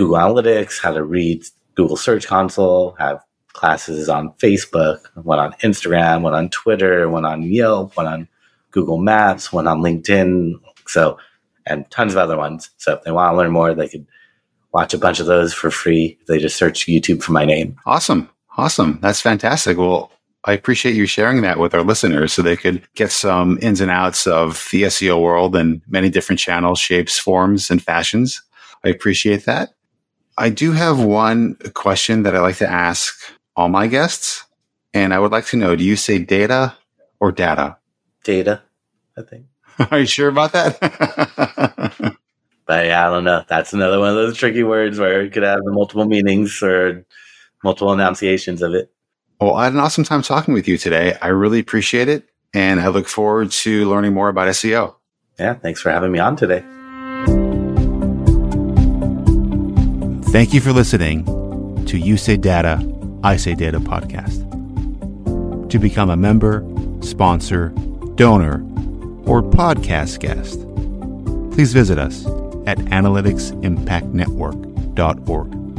Google 0.00 0.16
Analytics, 0.16 0.80
how 0.80 0.94
to 0.94 1.04
read 1.04 1.44
Google 1.74 1.98
Search 1.98 2.26
Console, 2.26 2.96
have 2.98 3.22
classes 3.52 4.08
on 4.08 4.32
Facebook, 4.42 5.00
one 5.14 5.38
on 5.38 5.52
Instagram, 5.62 6.22
one 6.22 6.32
on 6.32 6.48
Twitter, 6.48 7.10
one 7.10 7.26
on 7.26 7.42
Yelp, 7.42 7.94
one 7.98 8.06
on 8.06 8.26
Google 8.70 8.96
Maps, 8.96 9.52
one 9.52 9.66
on 9.66 9.82
LinkedIn. 9.82 10.54
So, 10.86 11.18
and 11.66 11.84
tons 11.90 12.14
of 12.14 12.18
other 12.18 12.38
ones. 12.38 12.70
So 12.78 12.94
if 12.94 13.02
they 13.02 13.10
want 13.10 13.34
to 13.34 13.36
learn 13.36 13.50
more, 13.50 13.74
they 13.74 13.88
could 13.88 14.06
watch 14.72 14.94
a 14.94 14.98
bunch 14.98 15.20
of 15.20 15.26
those 15.26 15.52
for 15.52 15.70
free. 15.70 16.18
They 16.28 16.38
just 16.38 16.56
search 16.56 16.86
YouTube 16.86 17.22
for 17.22 17.32
my 17.32 17.44
name. 17.44 17.76
Awesome. 17.84 18.30
Awesome. 18.56 19.00
That's 19.02 19.20
fantastic. 19.20 19.76
Well, 19.76 20.10
I 20.46 20.54
appreciate 20.54 20.94
you 20.94 21.04
sharing 21.04 21.42
that 21.42 21.58
with 21.58 21.74
our 21.74 21.82
listeners 21.82 22.32
so 22.32 22.40
they 22.40 22.56
could 22.56 22.88
get 22.94 23.12
some 23.12 23.58
ins 23.60 23.82
and 23.82 23.90
outs 23.90 24.26
of 24.26 24.66
the 24.72 24.84
SEO 24.84 25.20
world 25.20 25.54
and 25.54 25.82
many 25.88 26.08
different 26.08 26.38
channels, 26.38 26.78
shapes, 26.78 27.18
forms, 27.18 27.70
and 27.70 27.82
fashions. 27.82 28.42
I 28.82 28.88
appreciate 28.88 29.44
that. 29.44 29.74
I 30.40 30.48
do 30.48 30.72
have 30.72 30.98
one 30.98 31.56
question 31.74 32.22
that 32.22 32.34
I 32.34 32.40
like 32.40 32.56
to 32.56 32.68
ask 32.68 33.14
all 33.56 33.68
my 33.68 33.86
guests. 33.86 34.46
And 34.94 35.12
I 35.12 35.18
would 35.18 35.32
like 35.32 35.44
to 35.46 35.58
know 35.58 35.76
do 35.76 35.84
you 35.84 35.96
say 35.96 36.18
data 36.18 36.74
or 37.20 37.30
data? 37.30 37.76
Data, 38.24 38.62
I 39.18 39.22
think. 39.22 39.44
Are 39.90 39.98
you 39.98 40.06
sure 40.06 40.28
about 40.28 40.52
that? 40.52 40.80
but 42.66 42.86
yeah, 42.86 43.06
I 43.06 43.10
don't 43.10 43.24
know. 43.24 43.44
That's 43.48 43.74
another 43.74 43.98
one 44.00 44.08
of 44.08 44.14
those 44.14 44.38
tricky 44.38 44.62
words 44.62 44.98
where 44.98 45.20
it 45.20 45.34
could 45.34 45.42
have 45.42 45.60
multiple 45.62 46.06
meanings 46.06 46.62
or 46.62 47.04
multiple 47.62 47.92
enunciations 47.92 48.62
of 48.62 48.72
it. 48.72 48.90
Well, 49.42 49.54
I 49.54 49.64
had 49.64 49.74
an 49.74 49.78
awesome 49.78 50.04
time 50.04 50.22
talking 50.22 50.54
with 50.54 50.66
you 50.66 50.78
today. 50.78 51.18
I 51.20 51.28
really 51.28 51.58
appreciate 51.58 52.08
it. 52.08 52.26
And 52.54 52.80
I 52.80 52.88
look 52.88 53.08
forward 53.08 53.50
to 53.50 53.88
learning 53.88 54.14
more 54.14 54.30
about 54.30 54.48
SEO. 54.48 54.94
Yeah, 55.38 55.54
thanks 55.54 55.82
for 55.82 55.90
having 55.90 56.10
me 56.10 56.18
on 56.18 56.36
today. 56.36 56.64
Thank 60.30 60.54
you 60.54 60.60
for 60.60 60.72
listening 60.72 61.24
to 61.86 61.98
You 61.98 62.16
Say 62.16 62.36
Data, 62.36 62.78
I 63.24 63.36
Say 63.36 63.56
Data 63.56 63.80
podcast. 63.80 64.38
To 65.68 65.78
become 65.80 66.08
a 66.08 66.16
member, 66.16 66.64
sponsor, 67.00 67.70
donor, 68.14 68.62
or 69.26 69.42
podcast 69.42 70.20
guest, 70.20 70.60
please 71.52 71.72
visit 71.72 71.98
us 71.98 72.24
at 72.68 72.78
analyticsimpactnetwork.org. 72.78 75.69